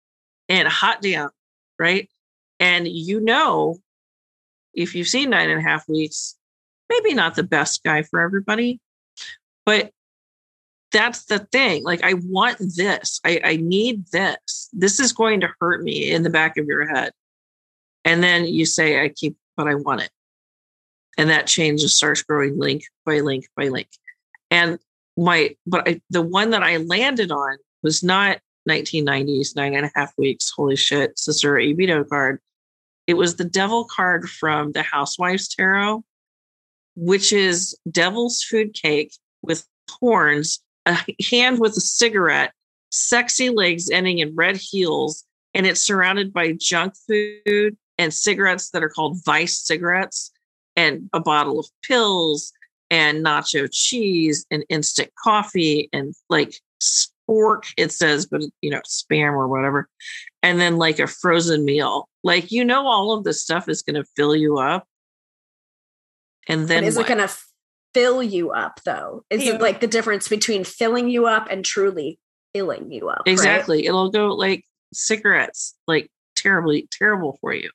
and 0.48 0.68
hot 0.68 1.02
damn, 1.02 1.30
right? 1.78 2.08
And 2.60 2.86
you 2.88 3.20
know, 3.20 3.78
if 4.76 4.94
you've 4.94 5.08
seen 5.08 5.30
nine 5.30 5.50
and 5.50 5.58
a 5.58 5.62
half 5.62 5.88
weeks, 5.88 6.36
maybe 6.88 7.14
not 7.14 7.34
the 7.34 7.42
best 7.42 7.82
guy 7.82 8.02
for 8.02 8.20
everybody, 8.20 8.80
but 9.64 9.90
that's 10.92 11.24
the 11.24 11.40
thing. 11.40 11.82
Like, 11.82 12.04
I 12.04 12.14
want 12.14 12.58
this. 12.58 13.20
I, 13.24 13.40
I 13.42 13.56
need 13.56 14.06
this. 14.12 14.68
This 14.72 15.00
is 15.00 15.12
going 15.12 15.40
to 15.40 15.48
hurt 15.60 15.82
me 15.82 16.10
in 16.10 16.22
the 16.22 16.30
back 16.30 16.56
of 16.56 16.66
your 16.66 16.86
head. 16.86 17.12
And 18.04 18.22
then 18.22 18.46
you 18.46 18.66
say, 18.66 19.02
I 19.02 19.08
keep, 19.08 19.36
but 19.56 19.66
I 19.66 19.74
want 19.74 20.02
it. 20.02 20.10
And 21.18 21.30
that 21.30 21.46
change 21.46 21.80
just 21.80 21.96
starts 21.96 22.22
growing 22.22 22.58
link 22.58 22.84
by 23.04 23.20
link 23.20 23.48
by 23.56 23.68
link. 23.68 23.88
And 24.50 24.78
my, 25.16 25.56
but 25.66 25.88
I, 25.88 26.00
the 26.10 26.22
one 26.22 26.50
that 26.50 26.62
I 26.62 26.76
landed 26.76 27.32
on 27.32 27.56
was 27.82 28.02
not 28.02 28.38
1990s, 28.68 29.56
nine 29.56 29.74
and 29.74 29.86
a 29.86 29.90
half 29.94 30.12
weeks. 30.18 30.52
Holy 30.54 30.76
shit, 30.76 31.16
Sasuraibito 31.16 32.08
card. 32.08 32.40
It 33.06 33.14
was 33.14 33.36
the 33.36 33.44
devil 33.44 33.84
card 33.84 34.28
from 34.28 34.72
the 34.72 34.82
Housewives 34.82 35.48
Tarot, 35.48 36.04
which 36.96 37.32
is 37.32 37.76
devil's 37.90 38.42
food 38.42 38.74
cake 38.74 39.12
with 39.42 39.66
horns, 39.90 40.60
a 40.86 40.98
hand 41.30 41.60
with 41.60 41.76
a 41.76 41.80
cigarette, 41.80 42.52
sexy 42.90 43.50
legs 43.50 43.90
ending 43.90 44.18
in 44.18 44.34
red 44.34 44.56
heels, 44.56 45.24
and 45.54 45.66
it's 45.66 45.82
surrounded 45.82 46.32
by 46.32 46.52
junk 46.52 46.94
food 47.06 47.76
and 47.98 48.12
cigarettes 48.12 48.70
that 48.70 48.82
are 48.82 48.88
called 48.88 49.24
Vice 49.24 49.58
cigarettes, 49.58 50.32
and 50.74 51.08
a 51.12 51.20
bottle 51.20 51.58
of 51.58 51.66
pills 51.82 52.52
and 52.90 53.24
nacho 53.24 53.68
cheese 53.72 54.46
and 54.50 54.64
instant 54.68 55.10
coffee 55.22 55.88
and 55.92 56.14
like 56.28 56.54
spork, 56.80 57.64
it 57.76 57.92
says, 57.92 58.26
but 58.26 58.42
you 58.60 58.70
know, 58.70 58.80
spam 58.86 59.32
or 59.32 59.48
whatever. 59.48 59.88
And 60.46 60.60
then 60.60 60.76
like 60.76 61.00
a 61.00 61.08
frozen 61.08 61.64
meal. 61.64 62.08
Like, 62.22 62.52
you 62.52 62.64
know, 62.64 62.86
all 62.86 63.12
of 63.12 63.24
this 63.24 63.42
stuff 63.42 63.68
is 63.68 63.82
going 63.82 63.96
to 63.96 64.04
fill 64.14 64.36
you 64.36 64.58
up. 64.58 64.86
And 66.48 66.68
then 66.68 66.84
but 66.84 66.88
is 66.88 66.96
what? 66.96 67.06
it 67.06 67.08
going 67.08 67.28
to 67.28 67.34
fill 67.92 68.22
you 68.22 68.52
up 68.52 68.80
though? 68.84 69.24
Is 69.28 69.44
yeah. 69.44 69.54
it 69.54 69.60
like 69.60 69.80
the 69.80 69.88
difference 69.88 70.28
between 70.28 70.62
filling 70.62 71.08
you 71.08 71.26
up 71.26 71.48
and 71.50 71.64
truly 71.64 72.20
filling 72.54 72.92
you 72.92 73.08
up? 73.08 73.22
Exactly. 73.26 73.78
Right? 73.78 73.86
It'll 73.86 74.10
go 74.10 74.28
like 74.28 74.64
cigarettes, 74.92 75.74
like 75.88 76.10
terribly 76.36 76.88
terrible 76.92 77.38
for 77.40 77.52
you. 77.52 77.70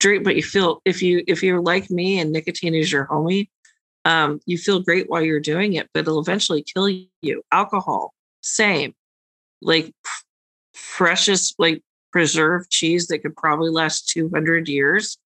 Drink, 0.00 0.24
but 0.24 0.34
you 0.34 0.42
feel 0.42 0.82
if 0.84 1.00
you 1.00 1.22
if 1.28 1.44
you're 1.44 1.60
like 1.60 1.90
me 1.90 2.18
and 2.18 2.32
nicotine 2.32 2.74
is 2.74 2.90
your 2.90 3.06
homie, 3.06 3.48
um, 4.04 4.40
you 4.46 4.58
feel 4.58 4.80
great 4.80 5.08
while 5.08 5.22
you're 5.22 5.40
doing 5.40 5.74
it, 5.74 5.88
but 5.94 6.00
it'll 6.00 6.20
eventually 6.20 6.62
kill 6.62 6.88
you. 6.88 7.42
Alcohol, 7.52 8.12
same. 8.40 8.94
Like 9.62 9.92
precious, 10.74 11.54
like 11.58 11.82
preserved 12.16 12.70
cheese 12.70 13.08
that 13.08 13.18
could 13.18 13.36
probably 13.36 13.68
last 13.68 14.08
200 14.08 14.68
years, 14.68 15.18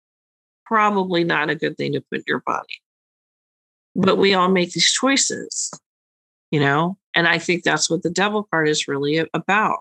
probably 0.66 1.24
not 1.24 1.48
a 1.48 1.54
good 1.54 1.78
thing 1.78 1.94
to 1.94 2.02
put 2.02 2.18
in 2.18 2.24
your 2.26 2.40
body. 2.40 2.82
But 3.96 4.18
we 4.18 4.34
all 4.34 4.50
make 4.50 4.72
these 4.72 4.92
choices, 4.92 5.70
you 6.50 6.60
know? 6.60 6.98
And 7.14 7.28
I 7.28 7.38
think 7.38 7.62
that's 7.62 7.92
what 7.92 8.02
the 8.02 8.10
devil 8.10 8.48
card 8.50 8.68
is 8.68 8.88
really 8.88 9.24
about. 9.36 9.78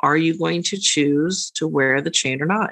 Are 0.00 0.16
you 0.16 0.36
going 0.36 0.64
to 0.64 0.76
choose 0.76 1.52
to 1.52 1.68
wear 1.68 2.00
the 2.00 2.10
chain 2.10 2.42
or 2.42 2.46
not? 2.46 2.70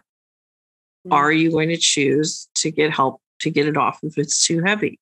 Mm-hmm. 1.07 1.12
Are 1.12 1.31
you 1.31 1.53
going 1.53 1.69
to 1.69 1.77
choose 1.77 2.49
to 2.57 2.73
get 2.73 2.90
help 2.90 3.21
to 3.38 3.51
get 3.51 3.69
it 3.69 3.77
off 3.77 4.01
if 4.03 4.19
it's 4.19 4.45
too 4.45 4.64
heavy? 4.64 4.99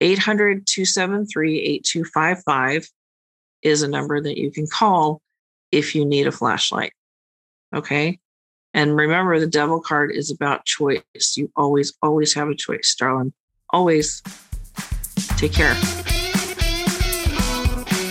800 0.00 0.66
273 0.66 1.58
8255 1.60 2.88
is 3.62 3.82
a 3.82 3.88
number 3.88 4.20
that 4.20 4.38
you 4.38 4.50
can 4.50 4.66
call 4.66 5.20
if 5.72 5.94
you 5.94 6.04
need 6.04 6.26
a 6.26 6.32
flashlight. 6.32 6.92
Okay. 7.74 8.18
And 8.74 8.94
remember, 8.94 9.40
the 9.40 9.46
devil 9.46 9.80
card 9.80 10.12
is 10.12 10.30
about 10.30 10.66
choice. 10.66 11.02
You 11.36 11.50
always, 11.56 11.94
always 12.02 12.34
have 12.34 12.48
a 12.48 12.54
choice, 12.54 12.94
darling. 12.98 13.32
Always. 13.70 14.22
Take 15.38 15.52
care. 15.52 15.74